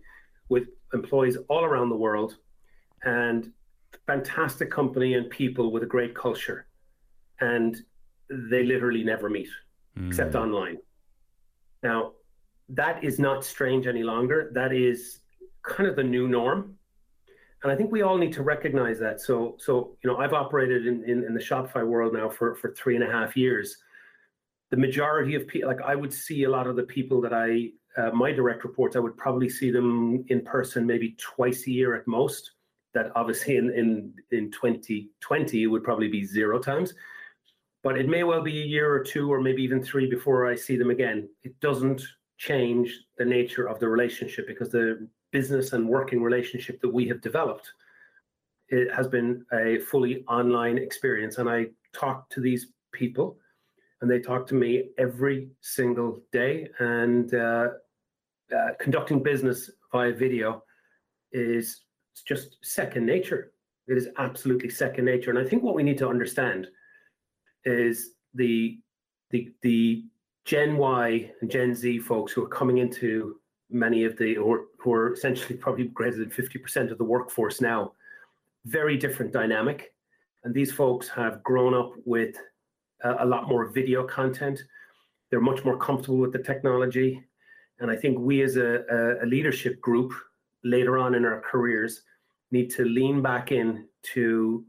with 0.48 0.68
employees 0.94 1.36
all 1.50 1.62
around 1.62 1.90
the 1.90 1.96
world, 1.96 2.38
and 3.06 3.50
fantastic 4.06 4.70
company 4.70 5.14
and 5.14 5.30
people 5.30 5.72
with 5.72 5.82
a 5.82 5.86
great 5.86 6.14
culture. 6.14 6.66
And 7.40 7.76
they 8.28 8.64
literally 8.64 9.04
never 9.04 9.30
meet 9.30 9.48
mm. 9.98 10.08
except 10.08 10.32
hmm. 10.32 10.38
online. 10.38 10.78
Now, 11.82 12.12
that 12.70 13.04
is 13.04 13.18
not 13.18 13.44
strange 13.44 13.86
any 13.86 14.02
longer. 14.02 14.50
That 14.54 14.72
is 14.72 15.20
kind 15.62 15.88
of 15.88 15.96
the 15.96 16.02
new 16.02 16.28
norm. 16.28 16.76
And 17.62 17.72
I 17.72 17.76
think 17.76 17.92
we 17.92 18.02
all 18.02 18.18
need 18.18 18.32
to 18.34 18.42
recognize 18.42 18.98
that. 18.98 19.20
So, 19.20 19.56
so 19.58 19.96
you 20.02 20.10
know, 20.10 20.18
I've 20.18 20.32
operated 20.32 20.86
in, 20.86 21.04
in, 21.04 21.24
in 21.24 21.34
the 21.34 21.40
Shopify 21.40 21.86
world 21.86 22.12
now 22.12 22.28
for, 22.28 22.54
for 22.56 22.72
three 22.72 22.96
and 22.96 23.04
a 23.04 23.10
half 23.10 23.36
years. 23.36 23.76
The 24.70 24.76
majority 24.76 25.36
of 25.36 25.46
people, 25.46 25.68
like 25.68 25.80
I 25.80 25.94
would 25.94 26.12
see 26.12 26.44
a 26.44 26.50
lot 26.50 26.66
of 26.66 26.76
the 26.76 26.82
people 26.82 27.20
that 27.20 27.32
I, 27.32 27.70
uh, 27.96 28.10
my 28.10 28.32
direct 28.32 28.64
reports, 28.64 28.96
I 28.96 28.98
would 28.98 29.16
probably 29.16 29.48
see 29.48 29.70
them 29.70 30.24
in 30.28 30.42
person 30.42 30.86
maybe 30.86 31.16
twice 31.18 31.66
a 31.66 31.70
year 31.70 31.94
at 31.94 32.06
most. 32.06 32.52
That 32.94 33.12
obviously 33.14 33.56
in, 33.56 33.70
in, 33.70 34.14
in 34.30 34.50
2020 34.50 35.62
it 35.62 35.66
would 35.66 35.84
probably 35.84 36.08
be 36.08 36.24
zero 36.24 36.58
times. 36.58 36.94
But 37.82 37.98
it 37.98 38.08
may 38.08 38.24
well 38.24 38.42
be 38.42 38.62
a 38.62 38.66
year 38.66 38.92
or 38.92 39.02
two 39.02 39.32
or 39.32 39.40
maybe 39.40 39.62
even 39.62 39.82
three 39.82 40.08
before 40.08 40.46
I 40.46 40.56
see 40.56 40.76
them 40.76 40.90
again. 40.90 41.28
It 41.44 41.58
doesn't 41.60 42.02
change 42.38 43.04
the 43.16 43.24
nature 43.24 43.66
of 43.68 43.78
the 43.78 43.88
relationship 43.88 44.46
because 44.46 44.70
the 44.70 45.08
business 45.32 45.72
and 45.72 45.88
working 45.88 46.22
relationship 46.22 46.80
that 46.80 46.92
we 46.92 47.06
have 47.08 47.20
developed 47.20 47.72
it 48.68 48.92
has 48.92 49.06
been 49.06 49.44
a 49.52 49.78
fully 49.78 50.24
online 50.28 50.78
experience 50.78 51.38
and 51.38 51.48
i 51.48 51.66
talk 51.92 52.28
to 52.30 52.40
these 52.40 52.68
people 52.92 53.38
and 54.00 54.10
they 54.10 54.20
talk 54.20 54.46
to 54.46 54.54
me 54.54 54.90
every 54.98 55.48
single 55.60 56.20
day 56.32 56.68
and 56.80 57.34
uh, 57.34 57.68
uh, 58.54 58.68
conducting 58.78 59.22
business 59.22 59.70
via 59.92 60.12
video 60.12 60.62
is 61.32 61.82
just 62.22 62.58
second 62.62 63.04
nature 63.04 63.52
it 63.88 63.96
is 63.96 64.08
absolutely 64.18 64.68
second 64.68 65.04
nature 65.04 65.30
and 65.30 65.38
i 65.38 65.44
think 65.44 65.62
what 65.62 65.74
we 65.74 65.82
need 65.82 65.98
to 65.98 66.08
understand 66.08 66.68
is 67.64 68.10
the 68.34 68.78
the 69.30 69.52
the 69.62 70.04
gen 70.44 70.76
y 70.76 71.30
and 71.40 71.50
gen 71.50 71.74
z 71.74 71.98
folks 71.98 72.32
who 72.32 72.44
are 72.44 72.48
coming 72.48 72.78
into 72.78 73.36
many 73.70 74.04
of 74.04 74.16
the, 74.16 74.36
or 74.36 74.66
who 74.78 74.92
are 74.92 75.12
essentially 75.12 75.56
probably 75.56 75.84
greater 75.86 76.16
than 76.16 76.30
50% 76.30 76.90
of 76.90 76.98
the 76.98 77.04
workforce 77.04 77.60
now. 77.60 77.92
Very 78.64 78.96
different 78.96 79.32
dynamic. 79.32 79.92
And 80.44 80.54
these 80.54 80.72
folks 80.72 81.08
have 81.08 81.42
grown 81.42 81.74
up 81.74 81.92
with 82.04 82.36
a, 83.02 83.24
a 83.24 83.26
lot 83.26 83.48
more 83.48 83.66
video 83.66 84.04
content. 84.04 84.62
They're 85.30 85.40
much 85.40 85.64
more 85.64 85.76
comfortable 85.76 86.18
with 86.18 86.32
the 86.32 86.38
technology. 86.42 87.22
And 87.80 87.90
I 87.90 87.96
think 87.96 88.18
we 88.18 88.42
as 88.42 88.56
a, 88.56 88.84
a, 88.90 89.24
a 89.24 89.26
leadership 89.26 89.80
group 89.80 90.12
later 90.64 90.98
on 90.98 91.14
in 91.14 91.24
our 91.24 91.40
careers 91.40 92.02
need 92.50 92.70
to 92.70 92.84
lean 92.84 93.22
back 93.22 93.52
in 93.52 93.86
to 94.14 94.64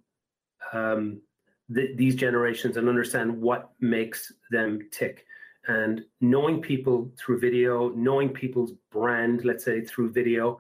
um, 0.73 1.21
the, 1.69 1.93
these 1.95 2.15
generations 2.15 2.77
and 2.77 2.89
understand 2.89 3.35
what 3.39 3.71
makes 3.79 4.31
them 4.51 4.79
tick. 4.91 5.25
And 5.67 6.01
knowing 6.21 6.61
people 6.61 7.11
through 7.19 7.39
video, 7.39 7.89
knowing 7.89 8.29
people's 8.29 8.73
brand, 8.91 9.43
let's 9.43 9.65
say 9.65 9.81
through 9.81 10.11
video, 10.11 10.57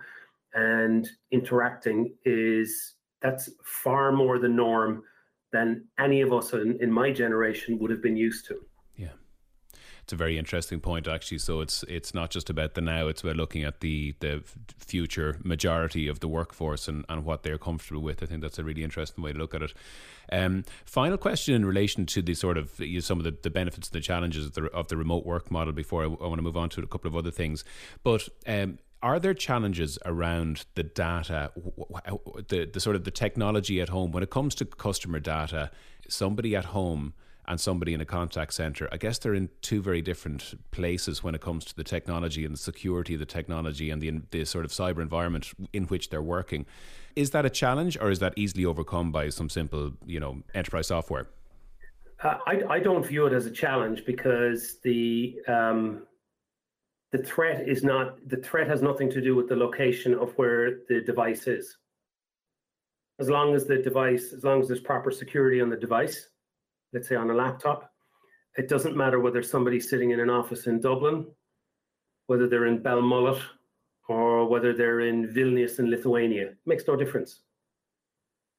and 0.53 1.07
interacting 1.31 2.13
is 2.25 2.95
that's 3.21 3.49
far 3.63 4.11
more 4.11 4.37
the 4.37 4.49
norm 4.49 5.03
than 5.51 5.85
any 5.97 6.21
of 6.21 6.33
us 6.33 6.53
in, 6.53 6.77
in 6.81 6.91
my 6.91 7.11
generation 7.11 7.79
would 7.79 7.89
have 7.89 8.01
been 8.01 8.17
used 8.17 8.45
to 8.47 8.66
it's 10.07 10.13
a 10.13 10.15
very 10.15 10.37
interesting 10.37 10.79
point 10.79 11.05
actually. 11.05 11.39
So 11.39 11.59
it's 11.59 11.83
it's 11.83 12.13
not 12.13 12.29
just 12.29 12.49
about 12.49 12.75
the 12.75 12.81
now; 12.81 13.09
it's 13.09 13.23
about 13.23 13.35
looking 13.35 13.65
at 13.65 13.81
the 13.81 14.15
the 14.21 14.41
future 14.77 15.37
majority 15.43 16.07
of 16.07 16.21
the 16.21 16.29
workforce 16.29 16.87
and, 16.87 17.03
and 17.09 17.25
what 17.25 17.43
they're 17.43 17.57
comfortable 17.57 18.01
with. 18.01 18.23
I 18.23 18.25
think 18.25 18.41
that's 18.41 18.57
a 18.57 18.63
really 18.63 18.85
interesting 18.85 19.21
way 19.21 19.33
to 19.33 19.37
look 19.37 19.53
at 19.53 19.63
it. 19.63 19.73
Um, 20.31 20.63
final 20.85 21.17
question 21.17 21.55
in 21.55 21.65
relation 21.65 22.05
to 22.05 22.21
the 22.21 22.35
sort 22.35 22.57
of 22.57 22.79
you 22.79 22.93
know, 22.93 22.99
some 23.01 23.17
of 23.17 23.25
the, 23.25 23.35
the 23.43 23.49
benefits 23.49 23.89
and 23.89 23.95
the 23.95 23.99
challenges 23.99 24.45
of 24.45 24.53
the, 24.53 24.67
of 24.67 24.87
the 24.87 24.95
remote 24.95 25.25
work 25.25 25.51
model. 25.51 25.73
Before 25.73 26.03
I, 26.03 26.05
I 26.05 26.27
want 26.27 26.37
to 26.37 26.41
move 26.41 26.55
on 26.55 26.69
to 26.69 26.81
a 26.81 26.87
couple 26.87 27.09
of 27.09 27.15
other 27.15 27.31
things, 27.31 27.65
but. 28.01 28.29
Um, 28.47 28.79
are 29.03 29.19
there 29.19 29.35
challenges 29.35 29.99
around 30.05 30.65
the 30.73 30.81
data 30.81 31.51
the, 32.47 32.65
the 32.65 32.79
sort 32.79 32.95
of 32.95 33.03
the 33.03 33.11
technology 33.11 33.79
at 33.79 33.89
home 33.89 34.11
when 34.11 34.23
it 34.23 34.31
comes 34.31 34.55
to 34.55 34.65
customer 34.65 35.19
data 35.19 35.69
somebody 36.09 36.55
at 36.55 36.65
home 36.65 37.13
and 37.47 37.59
somebody 37.59 37.93
in 37.93 38.01
a 38.01 38.05
contact 38.05 38.53
center, 38.53 38.89
I 38.91 38.97
guess 38.97 39.17
they're 39.19 39.33
in 39.33 39.49
two 39.61 39.81
very 39.81 40.01
different 40.01 40.53
places 40.71 41.23
when 41.23 41.33
it 41.33 41.41
comes 41.41 41.63
to 41.65 41.75
the 41.75 41.83
technology 41.83 42.43
and 42.43 42.53
the 42.53 42.59
security 42.59 43.13
of 43.13 43.19
the 43.19 43.25
technology 43.25 43.89
and 43.89 44.01
the, 44.01 44.21
the 44.31 44.43
sort 44.45 44.65
of 44.65 44.71
cyber 44.71 45.01
environment 45.01 45.51
in 45.71 45.83
which 45.85 46.09
they're 46.09 46.21
working. 46.21 46.65
Is 47.15 47.31
that 47.31 47.45
a 47.45 47.49
challenge 47.49 47.97
or 47.99 48.11
is 48.11 48.19
that 48.19 48.33
easily 48.35 48.65
overcome 48.65 49.11
by 49.11 49.29
some 49.29 49.49
simple, 49.49 49.93
you 50.05 50.19
know, 50.19 50.43
enterprise 50.53 50.87
software? 50.87 51.27
Uh, 52.23 52.37
I, 52.45 52.61
I 52.69 52.79
don't 52.79 53.05
view 53.05 53.25
it 53.27 53.33
as 53.33 53.45
a 53.45 53.51
challenge 53.51 54.03
because 54.05 54.79
the 54.83 55.37
um, 55.47 56.03
the 57.11 57.19
threat 57.19 57.67
is 57.67 57.83
not 57.83 58.17
the 58.27 58.37
threat 58.37 58.67
has 58.67 58.81
nothing 58.81 59.09
to 59.11 59.21
do 59.21 59.35
with 59.35 59.47
the 59.47 59.55
location 59.55 60.13
of 60.15 60.33
where 60.33 60.79
the 60.89 61.01
device 61.01 61.47
is. 61.47 61.77
As 63.19 63.29
long 63.29 63.55
as 63.55 63.65
the 63.65 63.77
device, 63.77 64.33
as 64.33 64.43
long 64.43 64.61
as 64.61 64.67
there's 64.67 64.79
proper 64.79 65.11
security 65.11 65.61
on 65.61 65.69
the 65.69 65.77
device, 65.77 66.27
let's 66.93 67.07
say 67.07 67.15
on 67.15 67.29
a 67.29 67.33
laptop. 67.33 67.91
It 68.57 68.67
doesn't 68.67 68.97
matter 68.97 69.19
whether 69.19 69.43
somebody's 69.43 69.89
sitting 69.89 70.11
in 70.11 70.19
an 70.19 70.29
office 70.29 70.67
in 70.67 70.81
Dublin, 70.81 71.27
whether 72.25 72.47
they're 72.47 72.65
in 72.65 72.79
Belmullet, 72.79 73.41
or 74.07 74.47
whether 74.47 74.73
they're 74.73 75.01
in 75.01 75.27
Vilnius 75.27 75.79
in 75.79 75.89
Lithuania. 75.89 76.47
It 76.47 76.57
makes 76.65 76.87
no 76.87 76.95
difference. 76.95 77.41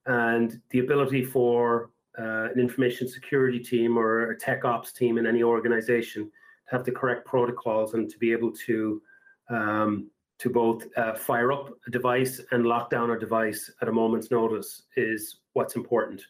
And 0.06 0.60
the 0.70 0.80
ability 0.80 1.24
for 1.24 1.90
uh, 2.18 2.50
an 2.52 2.58
information 2.58 3.08
security 3.08 3.58
team 3.58 3.96
or 3.96 4.30
a 4.30 4.38
tech 4.38 4.64
ops 4.64 4.92
team 4.92 5.18
in 5.18 5.26
any 5.26 5.42
organization 5.42 6.24
to 6.24 6.76
have 6.76 6.84
the 6.84 6.92
correct 6.92 7.26
protocols 7.26 7.94
and 7.94 8.10
to 8.10 8.18
be 8.18 8.32
able 8.32 8.52
to 8.66 9.02
um, 9.50 10.10
to 10.38 10.50
both 10.50 10.84
uh, 10.96 11.14
fire 11.14 11.52
up 11.52 11.70
a 11.86 11.90
device 11.90 12.40
and 12.52 12.64
lock 12.64 12.90
down 12.90 13.10
a 13.10 13.18
device 13.18 13.70
at 13.82 13.88
a 13.88 13.92
moment's 13.92 14.30
notice 14.30 14.82
is 14.96 15.40
what's 15.54 15.74
important. 15.74 16.22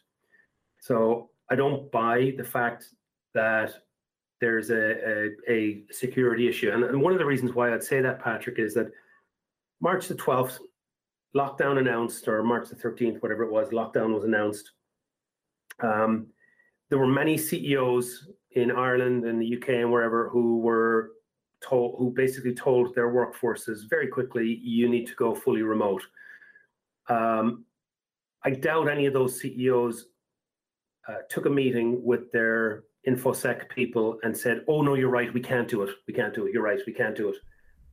So 0.79 1.29
I 1.49 1.55
don't 1.55 1.91
buy 1.91 2.33
the 2.37 2.43
fact 2.43 2.85
that 3.33 3.73
there's 4.39 4.69
a, 4.69 5.27
a, 5.27 5.51
a 5.51 5.83
security 5.91 6.47
issue. 6.47 6.71
And, 6.71 6.83
and, 6.83 7.01
one 7.01 7.11
of 7.11 7.19
the 7.19 7.25
reasons 7.25 7.53
why 7.53 7.73
I'd 7.73 7.83
say 7.83 8.01
that, 8.01 8.19
Patrick, 8.23 8.59
is 8.59 8.73
that 8.75 8.91
March 9.81 10.07
the 10.07 10.15
12th, 10.15 10.59
lockdown 11.35 11.77
announced, 11.79 12.27
or 12.27 12.41
March 12.43 12.69
the 12.69 12.75
13th, 12.75 13.21
whatever 13.21 13.43
it 13.43 13.51
was, 13.51 13.69
lockdown 13.69 14.13
was 14.13 14.23
announced. 14.23 14.71
Um, 15.81 16.27
there 16.89 16.99
were 16.99 17.07
many 17.07 17.37
CEOs 17.37 18.29
in 18.51 18.71
Ireland 18.71 19.25
and 19.25 19.41
the 19.41 19.57
UK 19.57 19.69
and 19.69 19.91
wherever 19.91 20.29
who 20.29 20.59
were 20.59 21.11
told, 21.61 21.95
who 21.99 22.11
basically 22.11 22.53
told 22.53 22.95
their 22.95 23.11
workforces 23.11 23.89
very 23.89 24.07
quickly, 24.07 24.59
you 24.63 24.89
need 24.89 25.05
to 25.07 25.15
go 25.15 25.35
fully 25.35 25.61
remote. 25.61 26.01
Um, 27.07 27.65
I 28.43 28.51
doubt 28.51 28.89
any 28.89 29.05
of 29.05 29.13
those 29.13 29.39
CEOs 29.39 30.07
uh, 31.09 31.21
took 31.29 31.45
a 31.45 31.49
meeting 31.49 32.03
with 32.03 32.31
their 32.31 32.83
infosec 33.07 33.69
people 33.69 34.19
and 34.23 34.35
said, 34.37 34.63
"Oh 34.67 34.81
no, 34.81 34.93
you're 34.93 35.09
right. 35.09 35.33
We 35.33 35.41
can't 35.41 35.67
do 35.67 35.81
it. 35.83 35.89
We 36.07 36.13
can't 36.13 36.33
do 36.33 36.45
it. 36.45 36.53
You're 36.53 36.63
right. 36.63 36.79
We 36.85 36.93
can't 36.93 37.15
do 37.15 37.29
it," 37.29 37.35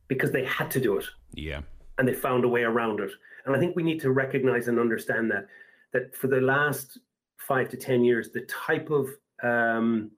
because 0.07 0.31
they 0.31 0.45
had 0.45 0.69
to 0.71 0.79
do 0.79 0.97
it. 0.97 1.05
Yeah. 1.33 1.61
And 1.97 2.07
they 2.07 2.13
found 2.13 2.45
a 2.45 2.47
way 2.47 2.63
around 2.63 2.99
it. 2.99 3.11
And 3.45 3.55
I 3.55 3.59
think 3.59 3.75
we 3.75 3.83
need 3.83 3.99
to 4.01 4.11
recognize 4.11 4.67
and 4.67 4.79
understand 4.79 5.31
that 5.31 5.47
that 5.93 6.15
for 6.15 6.27
the 6.27 6.41
last 6.41 6.99
five 7.37 7.69
to 7.69 7.77
ten 7.77 8.03
years, 8.03 8.29
the 8.29 8.41
type 8.41 8.89
of 8.91 9.09
um, 9.41 10.11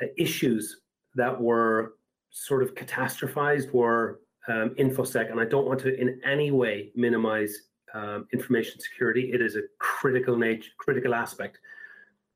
uh, 0.00 0.06
issues 0.16 0.82
that 1.14 1.40
were 1.40 1.94
sort 2.30 2.62
of 2.62 2.74
catastrophized 2.74 3.72
were 3.72 4.20
um, 4.46 4.70
infosec, 4.78 5.30
and 5.30 5.40
I 5.40 5.44
don't 5.44 5.66
want 5.66 5.80
to 5.80 6.00
in 6.00 6.20
any 6.24 6.50
way 6.52 6.92
minimize 6.94 7.62
um, 7.94 8.28
information 8.32 8.78
security. 8.78 9.32
It 9.32 9.40
is 9.40 9.56
a 9.56 9.62
critical 9.78 10.36
nature, 10.36 10.70
critical 10.78 11.14
aspect 11.14 11.58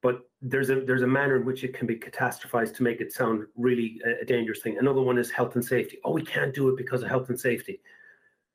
but 0.03 0.29
there's 0.43 0.71
a 0.71 0.81
there's 0.81 1.03
a 1.03 1.07
manner 1.07 1.37
in 1.37 1.47
which 1.47 1.65
it 1.65 1.73
can 1.73 1.87
be 1.87 1.97
catastrophized 1.97 2.75
to 2.77 2.83
make 2.83 3.01
it 3.01 3.13
sound 3.13 3.47
really 3.57 4.01
a, 4.05 4.23
a, 4.23 4.25
dangerous 4.25 4.61
thing. 4.61 4.77
Another 4.79 5.01
one 5.01 5.17
is 5.17 5.31
health 5.31 5.55
and 5.55 5.65
safety. 5.65 5.99
Oh, 6.05 6.13
we 6.13 6.23
can't 6.23 6.53
do 6.53 6.69
it 6.69 6.77
because 6.77 7.03
of 7.03 7.09
health 7.09 7.29
and 7.29 7.39
safety. 7.39 7.81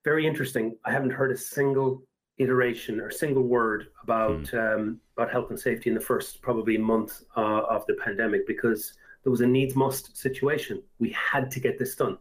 Very 0.04 0.28
interesting. 0.28 0.76
I 0.86 0.92
haven't 0.92 1.12
heard 1.12 1.32
a 1.32 1.38
single 1.38 2.04
iteration 2.38 3.00
or 3.00 3.10
single 3.10 3.44
word 3.44 3.88
about 4.04 4.50
hmm. 4.50 4.58
um, 4.58 5.00
about 5.16 5.32
health 5.32 5.50
and 5.50 5.60
safety 5.60 5.90
in 5.90 5.96
the 5.96 6.02
first 6.02 6.42
probably 6.42 6.78
month 6.78 7.24
uh, 7.36 7.64
of 7.70 7.86
the 7.88 7.96
pandemic 7.96 8.46
because 8.46 8.94
there 9.24 9.32
was 9.32 9.42
a 9.42 9.48
needs 9.48 9.76
must 9.76 10.18
situation. 10.18 10.84
We 11.00 11.12
had 11.12 11.50
to 11.52 11.60
get 11.60 11.80
this 11.80 11.96
done 11.96 12.18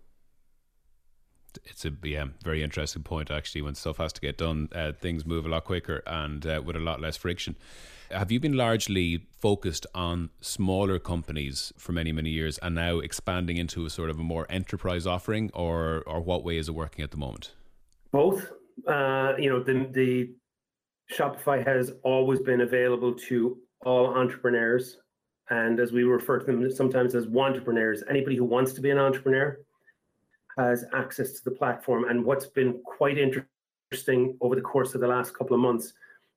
it's 1.64 1.84
a 1.84 1.92
yeah 2.02 2.26
very 2.42 2.62
interesting 2.62 3.02
point 3.02 3.30
actually. 3.30 3.62
When 3.62 3.74
stuff 3.74 3.98
has 3.98 4.12
to 4.14 4.20
get 4.20 4.38
done, 4.38 4.68
uh, 4.74 4.92
things 4.92 5.24
move 5.24 5.46
a 5.46 5.48
lot 5.48 5.64
quicker 5.64 6.02
and 6.06 6.46
uh, 6.46 6.62
with 6.64 6.76
a 6.76 6.80
lot 6.80 7.00
less 7.00 7.16
friction. 7.16 7.56
Have 8.10 8.30
you 8.30 8.38
been 8.38 8.52
largely 8.52 9.26
focused 9.32 9.84
on 9.92 10.30
smaller 10.40 11.00
companies 11.00 11.72
for 11.76 11.90
many, 11.90 12.12
many 12.12 12.30
years 12.30 12.56
and 12.58 12.74
now 12.76 13.00
expanding 13.00 13.56
into 13.56 13.84
a 13.84 13.90
sort 13.90 14.10
of 14.10 14.20
a 14.20 14.22
more 14.22 14.46
enterprise 14.48 15.06
offering, 15.06 15.50
or 15.54 16.02
or 16.06 16.20
what 16.20 16.44
way 16.44 16.56
is 16.56 16.68
it 16.68 16.72
working 16.72 17.02
at 17.02 17.10
the 17.10 17.16
moment? 17.16 17.52
Both. 18.12 18.52
Uh, 18.86 19.32
you 19.38 19.48
know, 19.48 19.62
the, 19.62 19.88
the 19.92 20.30
Shopify 21.12 21.66
has 21.66 21.92
always 22.02 22.40
been 22.40 22.60
available 22.60 23.14
to 23.14 23.58
all 23.84 24.14
entrepreneurs. 24.14 24.98
And 25.48 25.78
as 25.78 25.92
we 25.92 26.02
refer 26.02 26.40
to 26.40 26.46
them 26.46 26.70
sometimes 26.70 27.14
as 27.14 27.26
entrepreneurs, 27.26 28.02
anybody 28.10 28.36
who 28.36 28.44
wants 28.44 28.72
to 28.74 28.80
be 28.80 28.90
an 28.90 28.98
entrepreneur 28.98 29.58
has 30.56 30.84
access 30.94 31.32
to 31.32 31.44
the 31.44 31.50
platform. 31.50 32.04
And 32.08 32.24
what's 32.24 32.46
been 32.46 32.80
quite 32.84 33.18
interesting 33.18 34.36
over 34.40 34.54
the 34.54 34.62
course 34.62 34.94
of 34.94 35.00
the 35.00 35.08
last 35.08 35.36
couple 35.36 35.54
of 35.54 35.60
months 35.60 35.92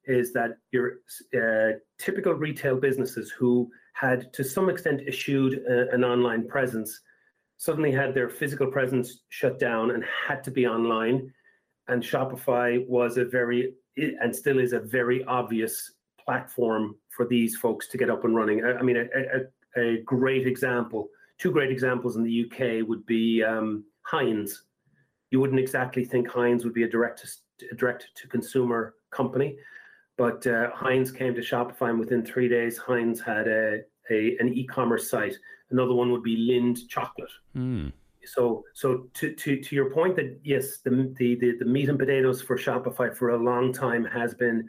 is 0.05 0.33
that 0.33 0.57
your 0.71 0.99
uh, 1.35 1.77
typical 1.97 2.33
retail 2.33 2.77
businesses 2.77 3.31
who 3.31 3.69
had 3.93 4.31
to 4.33 4.43
some 4.43 4.69
extent 4.69 5.01
eschewed 5.07 5.61
a, 5.69 5.93
an 5.93 6.03
online 6.03 6.47
presence 6.47 7.01
suddenly 7.57 7.91
had 7.91 8.13
their 8.13 8.29
physical 8.29 8.67
presence 8.67 9.23
shut 9.29 9.59
down 9.59 9.91
and 9.91 10.03
had 10.27 10.43
to 10.43 10.51
be 10.51 10.65
online. 10.65 11.31
And 11.87 12.01
Shopify 12.01 12.87
was 12.87 13.17
a 13.17 13.25
very, 13.25 13.73
and 13.97 14.33
still 14.33 14.59
is 14.59 14.73
a 14.73 14.79
very 14.79 15.23
obvious 15.25 15.91
platform 16.23 16.95
for 17.09 17.25
these 17.25 17.57
folks 17.57 17.87
to 17.89 17.97
get 17.97 18.09
up 18.09 18.23
and 18.23 18.35
running. 18.35 18.63
I, 18.63 18.73
I 18.73 18.81
mean, 18.81 18.97
a, 18.97 19.79
a, 19.81 19.81
a, 19.81 20.01
great 20.03 20.47
example, 20.47 21.09
two 21.37 21.51
great 21.51 21.71
examples 21.71 22.15
in 22.15 22.23
the 22.23 22.45
UK 22.45 22.87
would 22.87 23.05
be 23.05 23.43
um, 23.43 23.83
Heinz. 24.09 24.63
You 25.31 25.39
wouldn't 25.39 25.59
exactly 25.59 26.05
think 26.05 26.27
Heinz 26.27 26.63
would 26.63 26.73
be 26.73 26.83
a 26.83 26.89
direct 26.89 27.19
to, 27.19 27.65
a 27.71 27.75
direct 27.75 28.09
to 28.15 28.27
consumer 28.27 28.95
company, 29.11 29.57
but 30.17 30.45
uh, 30.47 30.71
Heinz 30.73 31.11
came 31.11 31.35
to 31.35 31.41
Shopify, 31.41 31.89
and 31.89 31.99
within 31.99 32.25
three 32.25 32.47
days, 32.47 32.77
Heinz 32.77 33.21
had 33.21 33.47
a, 33.47 33.81
a 34.09 34.37
an 34.39 34.53
e-commerce 34.53 35.09
site 35.09 35.37
Another 35.71 35.93
one 35.93 36.11
would 36.11 36.23
be 36.23 36.49
Lindt 36.49 36.87
chocolate. 36.87 37.29
Mm. 37.55 37.91
So, 38.25 38.63
so 38.73 39.07
to, 39.15 39.33
to 39.33 39.61
to 39.61 39.75
your 39.75 39.91
point 39.91 40.15
that 40.17 40.39
yes, 40.43 40.79
the, 40.79 41.13
the 41.17 41.35
the 41.35 41.57
the 41.59 41.65
meat 41.65 41.89
and 41.89 41.97
potatoes 41.97 42.41
for 42.41 42.57
Shopify 42.57 43.15
for 43.15 43.29
a 43.29 43.37
long 43.37 43.71
time 43.71 44.03
has 44.05 44.33
been 44.33 44.67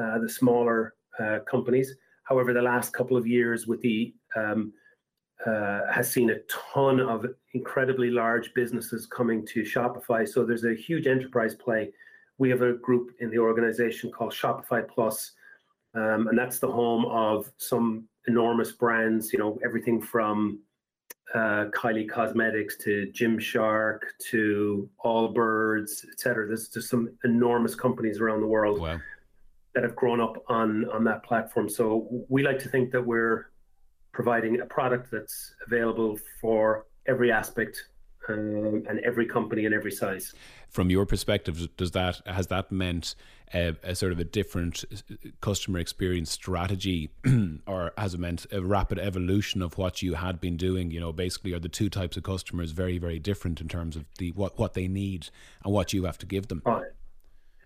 uh, 0.00 0.18
the 0.18 0.28
smaller 0.28 0.94
uh, 1.18 1.38
companies. 1.50 1.94
However, 2.24 2.52
the 2.52 2.62
last 2.62 2.92
couple 2.92 3.16
of 3.16 3.26
years 3.26 3.66
with 3.66 3.80
the 3.80 4.14
um, 4.36 4.72
uh, 5.46 5.80
has 5.90 6.10
seen 6.10 6.30
a 6.30 6.38
ton 6.48 7.00
of 7.00 7.26
incredibly 7.54 8.10
large 8.10 8.52
businesses 8.54 9.06
coming 9.06 9.46
to 9.46 9.62
Shopify. 9.62 10.28
So 10.28 10.44
there's 10.44 10.64
a 10.64 10.74
huge 10.74 11.06
enterprise 11.06 11.54
play. 11.54 11.92
We 12.38 12.50
have 12.50 12.62
a 12.62 12.74
group 12.74 13.12
in 13.20 13.30
the 13.30 13.38
organization 13.38 14.10
called 14.10 14.32
Shopify 14.32 14.86
Plus, 14.86 15.32
um, 15.94 16.28
and 16.28 16.38
that's 16.38 16.58
the 16.58 16.70
home 16.70 17.04
of 17.06 17.50
some 17.56 18.08
enormous 18.28 18.72
brands, 18.72 19.32
you 19.32 19.38
know, 19.38 19.58
everything 19.64 20.00
from 20.00 20.60
uh, 21.34 21.66
Kylie 21.70 22.08
Cosmetics 22.08 22.76
to 22.78 23.10
Gymshark 23.12 24.00
to 24.30 24.88
Allbirds, 25.04 26.04
et 26.10 26.18
cetera. 26.18 26.46
There's 26.46 26.68
just 26.68 26.88
some 26.88 27.10
enormous 27.24 27.74
companies 27.74 28.20
around 28.20 28.40
the 28.40 28.46
world 28.46 28.80
wow. 28.80 28.98
that 29.74 29.84
have 29.84 29.96
grown 29.96 30.20
up 30.20 30.42
on 30.48 30.88
on 30.90 31.04
that 31.04 31.22
platform. 31.22 31.68
So 31.68 32.24
we 32.28 32.42
like 32.42 32.58
to 32.60 32.68
think 32.68 32.90
that 32.92 33.04
we're 33.04 33.50
providing 34.12 34.60
a 34.60 34.66
product 34.66 35.10
that's 35.10 35.54
available 35.66 36.18
for 36.40 36.86
every 37.06 37.32
aspect 37.32 37.84
um, 38.28 38.84
and 38.88 39.00
every 39.00 39.26
company 39.26 39.64
and 39.64 39.74
every 39.74 39.92
size. 39.92 40.34
From 40.68 40.90
your 40.90 41.06
perspective, 41.06 41.68
does 41.76 41.90
that 41.92 42.20
has 42.26 42.46
that 42.48 42.70
meant 42.70 43.14
a, 43.52 43.74
a 43.82 43.94
sort 43.94 44.12
of 44.12 44.18
a 44.18 44.24
different 44.24 44.84
uh, 44.92 45.14
customer 45.40 45.78
experience 45.78 46.30
strategy, 46.30 47.10
or 47.66 47.92
has 47.98 48.14
it 48.14 48.20
meant 48.20 48.46
a 48.52 48.60
rapid 48.60 48.98
evolution 48.98 49.62
of 49.62 49.78
what 49.78 50.02
you 50.02 50.14
had 50.14 50.40
been 50.40 50.56
doing? 50.56 50.90
You 50.90 51.00
know, 51.00 51.12
basically, 51.12 51.52
are 51.54 51.58
the 51.58 51.68
two 51.68 51.90
types 51.90 52.16
of 52.16 52.22
customers 52.22 52.70
very 52.70 52.98
very 52.98 53.18
different 53.18 53.60
in 53.60 53.68
terms 53.68 53.96
of 53.96 54.04
the 54.18 54.30
what 54.32 54.58
what 54.58 54.74
they 54.74 54.86
need 54.86 55.28
and 55.64 55.72
what 55.72 55.92
you 55.92 56.04
have 56.04 56.18
to 56.18 56.26
give 56.26 56.48
them? 56.48 56.62
Oh, 56.66 56.84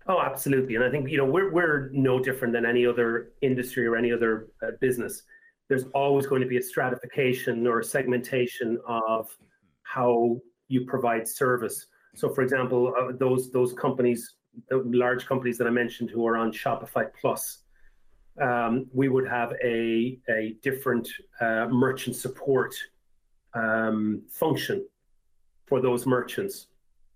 oh 0.07 0.21
absolutely, 0.21 0.75
and 0.75 0.83
I 0.83 0.89
think 0.89 1.09
you 1.09 1.17
know 1.17 1.25
we're 1.25 1.51
we're 1.51 1.89
no 1.91 2.19
different 2.19 2.53
than 2.53 2.65
any 2.65 2.85
other 2.85 3.31
industry 3.41 3.85
or 3.85 3.95
any 3.95 4.11
other 4.11 4.47
uh, 4.63 4.71
business. 4.79 5.23
There's 5.67 5.85
always 5.93 6.27
going 6.27 6.41
to 6.41 6.47
be 6.47 6.57
a 6.57 6.61
stratification 6.61 7.65
or 7.65 7.79
a 7.79 7.83
segmentation 7.83 8.79
of 8.87 9.35
how 9.83 10.39
you 10.67 10.85
provide 10.85 11.27
service. 11.27 11.87
So, 12.15 12.29
for 12.29 12.41
example, 12.41 12.93
uh, 12.97 13.13
those 13.17 13.51
those 13.51 13.73
companies, 13.73 14.35
the 14.69 14.83
large 14.85 15.25
companies 15.25 15.57
that 15.57 15.67
I 15.67 15.71
mentioned 15.71 16.09
who 16.09 16.25
are 16.27 16.37
on 16.37 16.51
Shopify 16.51 17.05
Plus, 17.19 17.63
um, 18.41 18.87
we 18.93 19.09
would 19.09 19.27
have 19.27 19.53
a 19.63 20.19
a 20.29 20.55
different 20.61 21.07
uh, 21.41 21.67
merchant 21.69 22.15
support 22.15 22.75
um, 23.53 24.21
function 24.29 24.85
for 25.65 25.81
those 25.81 26.05
merchants 26.05 26.67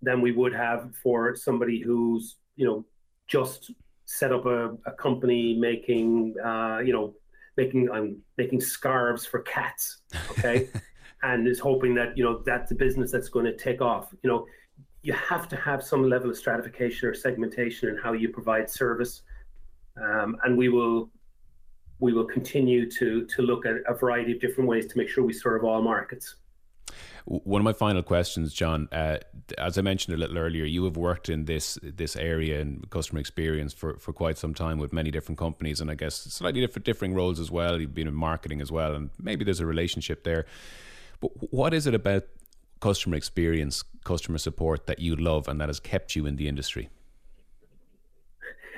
than 0.02 0.22
we 0.22 0.32
would 0.32 0.54
have 0.54 0.96
for 0.96 1.36
somebody 1.36 1.80
who's 1.80 2.38
you 2.56 2.66
know 2.66 2.86
just 3.28 3.72
set 4.06 4.34
up 4.34 4.46
a, 4.46 4.70
a 4.86 4.92
company 4.98 5.56
making 5.56 6.36
uh, 6.44 6.80
you 6.80 6.94
know 6.94 7.14
making 7.60 7.90
I'm 7.92 8.02
um, 8.02 8.18
making 8.38 8.62
scarves 8.62 9.26
for 9.26 9.40
cats. 9.42 10.02
Okay. 10.32 10.70
and 11.24 11.48
is 11.48 11.60
hoping 11.60 11.94
that 11.96 12.18
you 12.18 12.24
know 12.24 12.42
that's 12.46 12.70
the 12.70 12.76
business 12.76 13.12
that's 13.12 13.30
going 13.30 13.46
to 13.46 13.56
take 13.56 13.82
off. 13.82 14.14
You 14.24 14.30
know, 14.30 14.46
you 15.02 15.14
have 15.14 15.48
to 15.50 15.58
have 15.58 15.84
some 15.84 16.10
level 16.10 16.30
of 16.30 16.38
stratification 16.38 17.08
or 17.08 17.14
segmentation 17.14 17.90
in 17.90 17.98
how 17.98 18.14
you 18.14 18.30
provide 18.30 18.70
service, 18.70 19.24
um, 20.02 20.38
and 20.44 20.58
we 20.58 20.70
will 20.70 21.10
we 22.00 22.14
will 22.14 22.26
continue 22.26 22.90
to 22.92 23.26
to 23.26 23.42
look 23.42 23.66
at 23.66 23.76
a 23.88 23.94
variety 23.94 24.32
of 24.32 24.40
different 24.40 24.70
ways 24.70 24.86
to 24.88 24.98
make 24.98 25.10
sure 25.10 25.24
we 25.24 25.34
serve 25.34 25.64
all 25.64 25.82
markets. 25.82 26.36
One 27.26 27.62
of 27.62 27.64
my 27.64 27.74
final 27.74 28.02
questions, 28.02 28.54
John, 28.54 28.88
uh, 28.92 29.18
as 29.58 29.78
I 29.78 29.82
mentioned 29.82 30.16
a 30.16 30.18
little 30.18 30.38
earlier, 30.38 30.66
you 30.66 30.84
have 30.86 30.98
worked 30.98 31.30
in 31.30 31.46
this 31.46 31.78
this 31.84 32.16
area 32.16 32.60
and 32.62 32.90
customer 32.90 33.20
experience 33.20 33.74
for, 33.74 33.98
for 33.98 34.14
quite 34.14 34.38
some 34.38 34.54
time 34.54 34.80
with 34.80 34.94
many 34.94 35.12
different 35.12 35.38
companies, 35.38 35.82
and 35.82 35.92
I 35.92 35.96
guess 35.96 36.16
slightly 36.16 36.62
different 36.62 36.86
differing 36.86 37.14
roles 37.14 37.40
as 37.40 37.52
well. 37.52 37.80
You've 37.80 37.94
been 37.94 38.08
in 38.08 38.16
marketing 38.16 38.62
as 38.62 38.72
well, 38.72 38.96
and 38.96 39.10
maybe 39.20 39.44
there's 39.44 39.60
a 39.60 39.66
relationship 39.66 40.24
there. 40.24 40.46
But 41.20 41.32
what 41.52 41.74
is 41.74 41.86
it 41.86 41.94
about 41.94 42.24
customer 42.80 43.18
experience, 43.18 43.84
customer 44.04 44.38
support 44.38 44.88
that 44.88 45.00
you 45.00 45.16
love 45.16 45.48
and 45.48 45.60
that 45.60 45.70
has 45.70 45.80
kept 45.80 46.16
you 46.16 46.26
in 46.26 46.38
the 46.38 46.48
industry? 46.48 46.90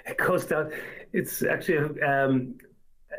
It 0.05 0.17
goes 0.17 0.45
down. 0.45 0.71
It's 1.13 1.43
actually 1.43 2.01
um, 2.01 2.55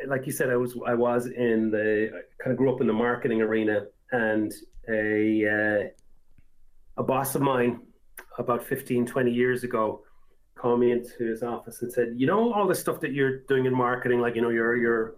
like 0.07 0.25
you 0.25 0.31
said. 0.31 0.49
I 0.49 0.57
was 0.57 0.75
I 0.85 0.93
was 0.93 1.27
in 1.27 1.71
the 1.71 2.23
kind 2.39 2.51
of 2.51 2.57
grew 2.57 2.73
up 2.73 2.81
in 2.81 2.87
the 2.87 2.93
marketing 2.93 3.41
arena, 3.41 3.85
and 4.11 4.53
a 4.89 5.47
uh, 5.47 7.01
a 7.01 7.03
boss 7.03 7.35
of 7.35 7.41
mine 7.41 7.81
about 8.37 8.63
15, 8.63 9.05
20 9.05 9.31
years 9.31 9.63
ago 9.63 10.03
called 10.55 10.79
me 10.79 10.91
into 10.91 11.25
his 11.25 11.43
office 11.43 11.81
and 11.81 11.91
said, 11.91 12.13
"You 12.15 12.27
know 12.27 12.53
all 12.53 12.67
the 12.67 12.75
stuff 12.75 12.99
that 13.01 13.13
you're 13.13 13.39
doing 13.39 13.65
in 13.65 13.75
marketing, 13.75 14.19
like 14.19 14.35
you 14.35 14.41
know 14.41 14.49
you're 14.49 14.77
you're 14.77 15.15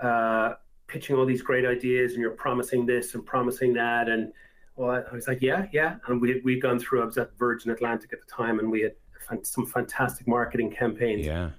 uh, 0.00 0.54
pitching 0.88 1.16
all 1.16 1.26
these 1.26 1.42
great 1.42 1.64
ideas 1.66 2.12
and 2.12 2.20
you're 2.20 2.30
promising 2.30 2.86
this 2.86 3.14
and 3.14 3.24
promising 3.24 3.74
that 3.74 4.08
and 4.08 4.32
well 4.76 5.04
i 5.10 5.14
was 5.14 5.28
like 5.28 5.40
yeah 5.40 5.66
yeah. 5.72 5.96
And 6.08 6.20
we 6.20 6.40
we'd 6.40 6.62
gone 6.62 6.78
through 6.78 7.02
i 7.02 7.04
was 7.04 7.18
at 7.18 7.30
virgin 7.38 7.70
atlantic 7.70 8.12
at 8.12 8.20
the 8.20 8.26
time 8.26 8.58
and 8.58 8.70
we 8.70 8.80
had 8.82 8.94
some 9.42 9.66
fantastic 9.66 10.26
marketing 10.26 10.70
campaigns. 10.70 11.26
Yeah. 11.26 11.50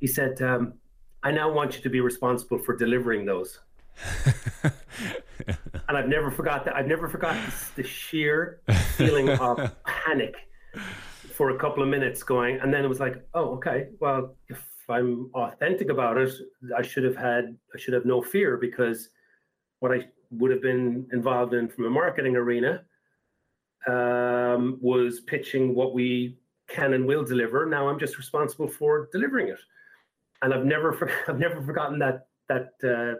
He 0.00 0.06
said 0.06 0.40
um, 0.40 0.74
i 1.22 1.30
now 1.30 1.52
want 1.52 1.76
you 1.76 1.82
to 1.82 1.90
be 1.90 2.00
responsible 2.00 2.58
for 2.58 2.76
delivering 2.76 3.26
those 3.26 3.60
and 5.88 5.96
i've 5.96 6.08
never 6.08 6.30
forgot 6.30 6.64
that 6.64 6.74
i've 6.76 6.86
never 6.86 7.08
forgot 7.08 7.36
the 7.76 7.82
sheer 7.82 8.60
feeling 8.96 9.28
of 9.28 9.58
panic 9.86 10.34
for 11.34 11.50
a 11.50 11.58
couple 11.58 11.82
of 11.82 11.88
minutes 11.88 12.22
going 12.22 12.58
and 12.60 12.72
then 12.72 12.84
it 12.84 12.88
was 12.88 13.00
like 13.00 13.26
oh 13.34 13.54
okay 13.54 13.88
well 14.00 14.34
if 14.48 14.58
I'm 14.88 15.30
authentic 15.34 15.90
about 15.90 16.16
it, 16.16 16.30
I 16.76 16.82
should 16.82 17.04
have 17.04 17.16
had 17.16 17.56
I 17.74 17.78
should 17.78 17.94
have 17.94 18.04
no 18.04 18.22
fear 18.22 18.56
because 18.56 19.08
what 19.80 19.92
I 19.92 20.06
would 20.30 20.50
have 20.50 20.62
been 20.62 21.06
involved 21.12 21.54
in 21.54 21.68
from 21.68 21.86
a 21.86 21.90
marketing 21.90 22.36
arena 22.36 22.84
um, 23.88 24.78
was 24.80 25.20
pitching 25.20 25.74
what 25.74 25.94
we 25.94 26.38
can 26.68 26.94
and 26.94 27.06
will 27.06 27.24
deliver. 27.24 27.66
Now 27.66 27.88
I'm 27.88 27.98
just 27.98 28.16
responsible 28.16 28.68
for 28.68 29.08
delivering 29.12 29.48
it, 29.48 29.60
and 30.42 30.54
I've 30.54 30.64
never 30.64 30.92
for, 30.92 31.10
I've 31.28 31.38
never 31.38 31.60
forgotten 31.62 31.98
that 31.98 32.28
that 32.48 32.70
uh, 32.84 33.18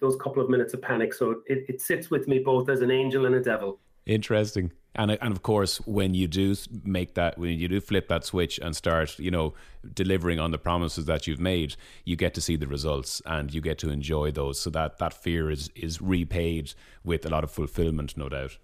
those 0.00 0.16
couple 0.16 0.42
of 0.42 0.48
minutes 0.48 0.74
of 0.74 0.82
panic. 0.82 1.14
So 1.14 1.42
it, 1.46 1.64
it 1.68 1.80
sits 1.80 2.10
with 2.10 2.26
me 2.26 2.38
both 2.38 2.68
as 2.68 2.80
an 2.80 2.90
angel 2.90 3.26
and 3.26 3.34
a 3.34 3.40
devil. 3.40 3.78
Interesting. 4.06 4.72
And 4.96 5.12
and 5.12 5.32
of 5.32 5.42
course, 5.42 5.78
when 5.86 6.14
you 6.14 6.26
do 6.26 6.56
make 6.84 7.14
that, 7.14 7.38
when 7.38 7.58
you 7.58 7.68
do 7.68 7.80
flip 7.80 8.08
that 8.08 8.24
switch 8.24 8.58
and 8.58 8.74
start, 8.74 9.18
you 9.18 9.30
know, 9.30 9.54
delivering 9.94 10.40
on 10.40 10.50
the 10.50 10.58
promises 10.58 11.04
that 11.04 11.26
you've 11.26 11.38
made, 11.38 11.76
you 12.04 12.16
get 12.16 12.34
to 12.34 12.40
see 12.40 12.56
the 12.56 12.66
results 12.66 13.22
and 13.24 13.54
you 13.54 13.60
get 13.60 13.78
to 13.78 13.90
enjoy 13.90 14.32
those. 14.32 14.58
So 14.58 14.70
that 14.70 14.98
that 14.98 15.14
fear 15.14 15.48
is 15.48 15.70
is 15.76 16.00
repaid 16.02 16.74
with 17.04 17.24
a 17.24 17.28
lot 17.28 17.44
of 17.44 17.52
fulfillment, 17.52 18.16
no 18.16 18.28
doubt. 18.28 18.58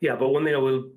Yeah, 0.00 0.16
but 0.16 0.28
one 0.28 0.44
thing 0.44 0.54
I 0.54 0.58
will 0.58 0.90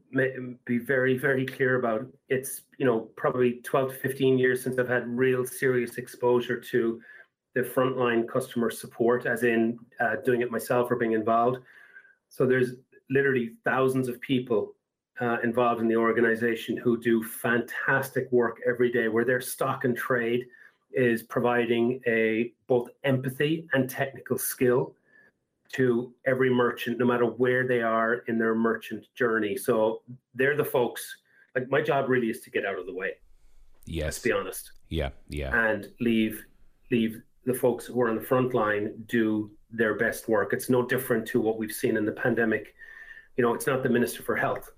be 0.65 0.79
very 0.79 1.17
very 1.17 1.45
clear 1.45 1.79
about, 1.79 2.05
it's 2.27 2.63
you 2.77 2.85
know 2.85 3.07
probably 3.15 3.61
twelve 3.63 3.93
to 3.93 3.95
fifteen 3.95 4.37
years 4.37 4.61
since 4.61 4.77
I've 4.77 4.89
had 4.89 5.07
real 5.07 5.45
serious 5.45 5.97
exposure 5.97 6.59
to 6.59 6.99
the 7.57 7.63
frontline 7.63 8.27
customer 8.27 8.69
support, 8.69 9.25
as 9.25 9.41
in 9.41 9.79
uh, 9.99 10.17
doing 10.23 10.41
it 10.41 10.51
myself 10.51 10.91
or 10.91 10.95
being 10.95 11.13
involved. 11.13 11.57
So 12.29 12.45
there's 12.45 12.73
literally 13.09 13.53
thousands 13.65 14.07
of 14.07 14.21
people 14.21 14.75
uh, 15.19 15.37
involved 15.43 15.81
in 15.81 15.87
the 15.87 15.95
organization 15.95 16.77
who 16.77 17.01
do 17.01 17.23
fantastic 17.23 18.31
work 18.31 18.57
every 18.67 18.91
day, 18.91 19.07
where 19.07 19.25
their 19.25 19.41
stock 19.41 19.85
and 19.85 19.97
trade 19.97 20.45
is 20.91 21.23
providing 21.23 21.99
a 22.05 22.53
both 22.67 22.89
empathy 23.03 23.67
and 23.73 23.89
technical 23.89 24.37
skill 24.37 24.93
to 25.73 26.13
every 26.27 26.53
merchant, 26.53 26.99
no 26.99 27.05
matter 27.05 27.25
where 27.25 27.67
they 27.67 27.81
are 27.81 28.17
in 28.27 28.37
their 28.37 28.53
merchant 28.53 29.03
journey. 29.15 29.57
So 29.57 30.03
they're 30.35 30.55
the 30.55 30.63
folks 30.63 31.17
like 31.55 31.71
my 31.71 31.81
job 31.81 32.07
really 32.07 32.29
is 32.29 32.41
to 32.41 32.51
get 32.51 32.67
out 32.67 32.77
of 32.77 32.85
the 32.85 32.93
way. 32.93 33.13
Yes. 33.85 34.05
Let's 34.05 34.19
be 34.19 34.31
honest. 34.31 34.71
Yeah, 34.89 35.09
yeah. 35.27 35.59
And 35.59 35.89
leave 35.99 36.45
leave 36.91 37.21
the 37.47 37.53
folks 37.53 37.85
who 37.85 37.99
are 38.01 38.09
on 38.09 38.15
the 38.15 38.21
front 38.21 38.53
line 38.53 38.93
do 39.07 39.49
their 39.71 39.95
best 39.95 40.27
work. 40.27 40.51
It's 40.51 40.69
no 40.69 40.85
different 40.85 41.25
to 41.29 41.39
what 41.39 41.57
we've 41.57 41.71
seen 41.71 41.95
in 41.97 42.05
the 42.05 42.11
pandemic. 42.11 42.75
You 43.37 43.43
know, 43.43 43.53
it's 43.53 43.65
not 43.65 43.81
the 43.81 43.89
Minister 43.89 44.21
for 44.21 44.35
Health 44.35 44.69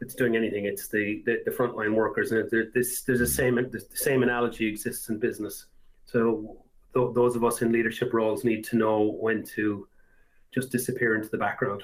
that's 0.00 0.14
doing 0.14 0.36
anything. 0.36 0.66
It's 0.66 0.88
the 0.88 1.22
the, 1.24 1.40
the 1.46 1.50
frontline 1.50 1.94
workers, 1.94 2.30
and 2.30 2.48
this, 2.74 3.02
there's 3.02 3.22
a 3.22 3.26
same 3.26 3.54
the 3.56 3.84
same 3.94 4.22
analogy 4.22 4.66
exists 4.66 5.08
in 5.08 5.18
business. 5.18 5.66
So 6.04 6.58
th- 6.94 7.14
those 7.14 7.36
of 7.36 7.42
us 7.42 7.62
in 7.62 7.72
leadership 7.72 8.12
roles 8.12 8.44
need 8.44 8.64
to 8.64 8.76
know 8.76 9.16
when 9.18 9.42
to 9.56 9.88
just 10.52 10.70
disappear 10.70 11.16
into 11.16 11.30
the 11.30 11.38
background. 11.38 11.82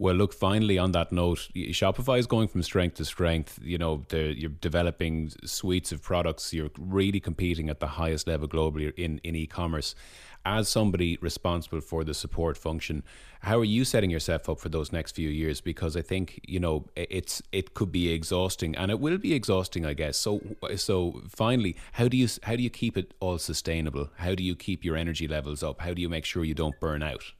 Well, 0.00 0.14
look, 0.14 0.32
finally, 0.32 0.78
on 0.78 0.92
that 0.92 1.12
note, 1.12 1.50
Shopify 1.54 2.18
is 2.18 2.26
going 2.26 2.48
from 2.48 2.62
strength 2.62 2.94
to 2.94 3.04
strength. 3.04 3.58
You 3.62 3.76
know, 3.76 4.06
you're 4.10 4.48
developing 4.48 5.30
suites 5.44 5.92
of 5.92 6.02
products. 6.02 6.54
You're 6.54 6.70
really 6.78 7.20
competing 7.20 7.68
at 7.68 7.80
the 7.80 7.86
highest 7.86 8.26
level 8.26 8.48
globally 8.48 8.94
in, 8.96 9.20
in 9.22 9.36
e 9.36 9.46
commerce. 9.46 9.94
As 10.42 10.70
somebody 10.70 11.18
responsible 11.20 11.82
for 11.82 12.02
the 12.02 12.14
support 12.14 12.56
function, 12.56 13.02
how 13.40 13.58
are 13.58 13.64
you 13.64 13.84
setting 13.84 14.08
yourself 14.08 14.48
up 14.48 14.58
for 14.58 14.70
those 14.70 14.90
next 14.90 15.16
few 15.16 15.28
years? 15.28 15.60
Because 15.60 15.98
I 15.98 16.00
think 16.00 16.40
you 16.48 16.60
know 16.60 16.86
it's 16.96 17.42
it 17.52 17.74
could 17.74 17.92
be 17.92 18.10
exhausting, 18.10 18.74
and 18.76 18.90
it 18.90 19.00
will 19.00 19.18
be 19.18 19.34
exhausting, 19.34 19.84
I 19.84 19.92
guess. 19.92 20.16
So, 20.16 20.40
so 20.76 21.20
finally, 21.28 21.76
how 21.92 22.08
do 22.08 22.16
you 22.16 22.26
how 22.44 22.56
do 22.56 22.62
you 22.62 22.70
keep 22.70 22.96
it 22.96 23.12
all 23.20 23.36
sustainable? 23.36 24.08
How 24.16 24.34
do 24.34 24.42
you 24.42 24.56
keep 24.56 24.82
your 24.82 24.96
energy 24.96 25.28
levels 25.28 25.62
up? 25.62 25.82
How 25.82 25.92
do 25.92 26.00
you 26.00 26.08
make 26.08 26.24
sure 26.24 26.42
you 26.42 26.54
don't 26.54 26.80
burn 26.80 27.02
out? 27.02 27.34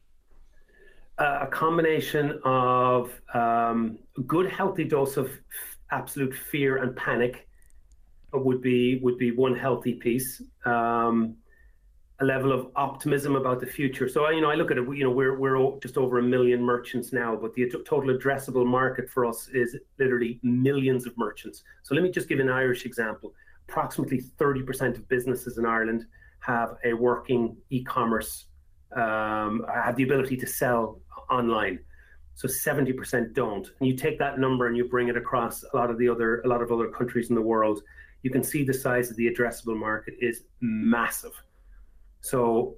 A 1.21 1.47
combination 1.47 2.41
of 2.45 3.13
um, 3.35 3.99
a 4.17 4.23
good 4.23 4.51
healthy 4.51 4.85
dose 4.85 5.17
of 5.17 5.31
absolute 5.91 6.35
fear 6.35 6.79
and 6.79 6.97
panic 6.97 7.47
would 8.33 8.63
be 8.63 8.99
would 9.03 9.19
be 9.19 9.31
one 9.31 9.55
healthy 9.55 9.95
piece. 9.95 10.43
Um, 10.65 11.37
a 12.23 12.25
level 12.25 12.53
of 12.53 12.71
optimism 12.77 13.35
about 13.35 13.61
the 13.61 13.67
future. 13.67 14.07
So 14.07 14.29
you 14.31 14.41
know, 14.41 14.51
I 14.51 14.55
look 14.55 14.71
at 14.71 14.79
it. 14.79 14.85
You 14.85 15.05
know, 15.05 15.11
we're 15.11 15.39
we're 15.39 15.79
just 15.81 15.97
over 15.97 16.19
a 16.19 16.23
million 16.23 16.63
merchants 16.63 17.13
now, 17.13 17.37
but 17.37 17.55
the 17.55 17.69
total 17.87 18.17
addressable 18.17 18.67
market 18.67 19.09
for 19.09 19.25
us 19.25 19.49
is 19.53 19.77
literally 19.99 20.39
millions 20.43 21.07
of 21.07 21.17
merchants. 21.17 21.63
So 21.83 21.95
let 21.95 22.05
me 22.05 22.11
just 22.11 22.29
give 22.29 22.41
an 22.41 22.51
Irish 22.51 22.85
example. 22.85 23.33
Approximately 23.69 24.23
30% 24.39 24.97
of 24.97 25.09
businesses 25.09 25.57
in 25.59 25.65
Ireland 25.65 26.07
have 26.41 26.77
a 26.85 26.93
working 26.93 27.57
e-commerce 27.71 28.47
um, 28.97 29.65
have 29.73 29.97
the 29.97 30.03
ability 30.03 30.37
to 30.37 30.47
sell 30.47 31.01
online. 31.31 31.79
So 32.35 32.49
70% 32.49 33.35
don't. 33.35 33.71
And 33.81 33.89
you 33.89 33.95
take 33.97 34.19
that 34.19 34.39
number 34.39 34.67
and 34.67 34.77
you 34.77 34.85
bring 34.89 35.09
it 35.09 35.17
across 35.17 35.63
a 35.63 35.77
lot 35.77 35.91
of 35.91 35.99
the 35.99 36.09
other 36.09 36.41
a 36.41 36.49
lot 36.49 36.63
of 36.63 36.73
other 36.73 36.89
countries 36.89 37.29
in 37.29 37.35
the 37.35 37.43
world, 37.43 37.83
you 38.23 38.31
can 38.31 38.43
see 38.43 38.65
the 38.65 38.75
size 38.75 39.11
of 39.11 39.17
the 39.17 39.31
addressable 39.31 39.77
market 39.77 40.15
is 40.21 40.45
massive. 40.61 41.33
So 42.21 42.77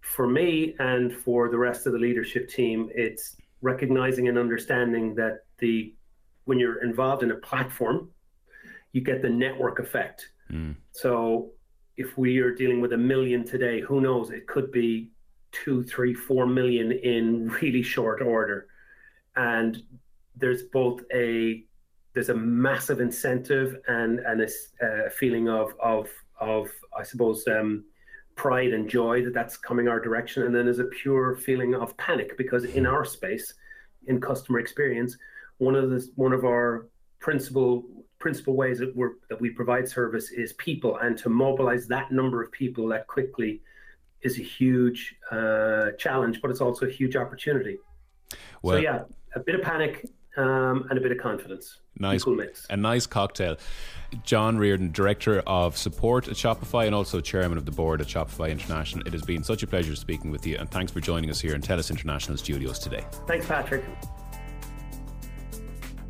for 0.00 0.26
me 0.26 0.74
and 0.78 1.12
for 1.12 1.50
the 1.50 1.58
rest 1.58 1.86
of 1.86 1.92
the 1.92 1.98
leadership 1.98 2.48
team, 2.48 2.90
it's 2.94 3.36
recognizing 3.60 4.28
and 4.28 4.38
understanding 4.38 5.14
that 5.16 5.40
the 5.58 5.94
when 6.44 6.58
you're 6.58 6.82
involved 6.84 7.22
in 7.22 7.32
a 7.32 7.36
platform, 7.36 8.08
you 8.92 9.00
get 9.00 9.20
the 9.20 9.28
network 9.28 9.78
effect. 9.80 10.28
Mm. 10.50 10.76
So 10.92 11.50
if 11.96 12.16
we 12.16 12.38
are 12.38 12.54
dealing 12.54 12.80
with 12.80 12.92
a 12.92 12.96
million 12.96 13.44
today, 13.44 13.80
who 13.80 14.00
knows? 14.00 14.30
It 14.30 14.46
could 14.46 14.70
be 14.70 15.10
two, 15.52 15.82
three, 15.84 16.14
four 16.14 16.46
million 16.46 16.92
in 16.92 17.48
really 17.62 17.82
short 17.82 18.22
order. 18.22 18.66
And 19.36 19.82
there's 20.36 20.64
both 20.64 21.02
a 21.12 21.64
there's 22.14 22.30
a 22.30 22.34
massive 22.34 23.00
incentive 23.00 23.76
and 23.88 24.20
and 24.20 24.40
a, 24.40 24.48
a 25.06 25.10
feeling 25.10 25.48
of 25.48 25.74
of 25.80 26.08
of 26.40 26.70
I 26.98 27.02
suppose 27.02 27.46
um, 27.46 27.84
pride 28.36 28.72
and 28.72 28.88
joy 28.88 29.24
that 29.24 29.34
that's 29.34 29.56
coming 29.56 29.88
our 29.88 30.00
direction, 30.00 30.44
and 30.44 30.54
then 30.54 30.64
there's 30.64 30.78
a 30.78 30.84
pure 30.84 31.36
feeling 31.36 31.74
of 31.74 31.96
panic 31.96 32.36
because 32.38 32.64
in 32.64 32.86
our 32.86 33.04
space, 33.04 33.54
in 34.06 34.20
customer 34.20 34.58
experience, 34.58 35.16
one 35.58 35.74
of 35.74 35.90
the 35.90 36.06
one 36.16 36.32
of 36.32 36.44
our 36.44 36.88
principal 37.18 37.84
principal 38.18 38.54
ways 38.54 38.78
that 38.78 38.94
we 38.96 39.06
that 39.28 39.40
we 39.40 39.50
provide 39.50 39.88
service 39.88 40.30
is 40.30 40.52
people, 40.54 40.98
and 40.98 41.18
to 41.18 41.28
mobilize 41.28 41.86
that 41.88 42.12
number 42.12 42.42
of 42.42 42.50
people 42.52 42.88
that 42.88 43.06
quickly 43.06 43.60
is 44.22 44.38
a 44.38 44.42
huge 44.42 45.16
uh, 45.30 45.90
challenge, 45.98 46.40
but 46.40 46.50
it's 46.50 46.60
also 46.60 46.86
a 46.86 46.90
huge 46.90 47.16
opportunity. 47.16 47.78
Well, 48.62 48.76
so 48.76 48.80
yeah, 48.80 49.02
a 49.34 49.40
bit 49.40 49.54
of 49.54 49.62
panic 49.62 50.06
um, 50.36 50.86
and 50.90 50.98
a 50.98 51.00
bit 51.00 51.12
of 51.12 51.18
confidence. 51.18 51.78
Nice, 51.98 52.26
mix, 52.26 52.66
a 52.68 52.76
nice 52.76 53.06
cocktail. 53.06 53.56
John 54.22 54.58
Riordan, 54.58 54.92
Director 54.92 55.40
of 55.46 55.76
Support 55.76 56.28
at 56.28 56.34
Shopify 56.34 56.86
and 56.86 56.94
also 56.94 57.20
Chairman 57.20 57.58
of 57.58 57.64
the 57.64 57.72
Board 57.72 58.00
at 58.00 58.06
Shopify 58.06 58.50
International. 58.50 59.06
It 59.06 59.12
has 59.12 59.22
been 59.22 59.42
such 59.42 59.62
a 59.62 59.66
pleasure 59.66 59.96
speaking 59.96 60.30
with 60.30 60.46
you, 60.46 60.56
and 60.58 60.70
thanks 60.70 60.92
for 60.92 61.00
joining 61.00 61.30
us 61.30 61.40
here 61.40 61.54
in 61.54 61.60
TELUS 61.60 61.90
International 61.90 62.36
Studios 62.36 62.78
today. 62.78 63.04
Thanks, 63.26 63.46
Patrick. 63.46 63.84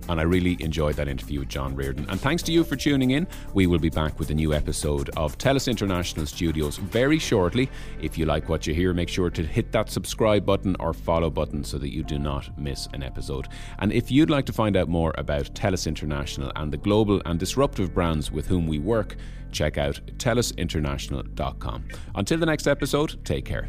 And 0.09 0.21
I 0.21 0.25
really 0.25 0.57
enjoyed 0.61 0.97
that 0.97 1.09
interview 1.09 1.41
with 1.41 1.49
John 1.49 1.75
Riordan. 1.75 2.09
And 2.09 2.21
thanks 2.21 2.43
to 2.45 2.53
you 2.53 2.65
for 2.65 2.77
tuning 2.77 3.11
in. 3.11 3.27
We 3.55 3.67
will 3.67 3.79
be 3.79 3.89
back 3.89 4.19
with 4.19 4.31
a 4.31 4.35
new 4.35 4.53
episode 4.55 5.11
of 5.17 5.39
TELUS 5.39 5.69
International 5.69 6.27
Studios 6.27 6.77
very 6.77 7.19
shortly. 7.19 7.71
If 8.01 8.17
you 8.19 8.27
like 8.27 8.49
what 8.49 8.67
you 8.67 8.75
hear, 8.75 8.93
make 8.95 9.09
sure 9.09 9.31
to 9.31 9.43
hit 9.43 9.73
that 9.73 9.91
subscribe 9.91 10.47
button 10.47 10.77
or 10.81 10.93
follow 10.93 11.31
button 11.31 11.65
so 11.65 11.79
that 11.79 11.93
you 11.93 12.03
do 12.03 12.19
not 12.19 12.57
miss 12.59 12.89
an 12.93 13.03
episode. 13.03 13.49
And 13.79 13.93
if 13.93 14.11
you'd 14.11 14.31
like 14.31 14.47
to 14.47 14.53
find 14.53 14.77
out 14.77 14.89
more 14.89 15.13
about 15.19 15.55
TELUS 15.55 15.87
International 15.87 16.53
and 16.57 16.73
the 16.73 16.77
global 16.77 17.21
and 17.25 17.39
disruptive 17.39 17.95
brands 17.95 18.31
with 18.31 18.47
whom 18.47 18.67
we 18.67 18.79
work, 18.79 19.17
check 19.53 19.79
out 19.79 20.01
telusinternational.com. 20.19 21.89
Until 22.15 22.39
the 22.39 22.47
next 22.47 22.67
episode, 22.67 23.25
take 23.25 23.45
care. 23.45 23.69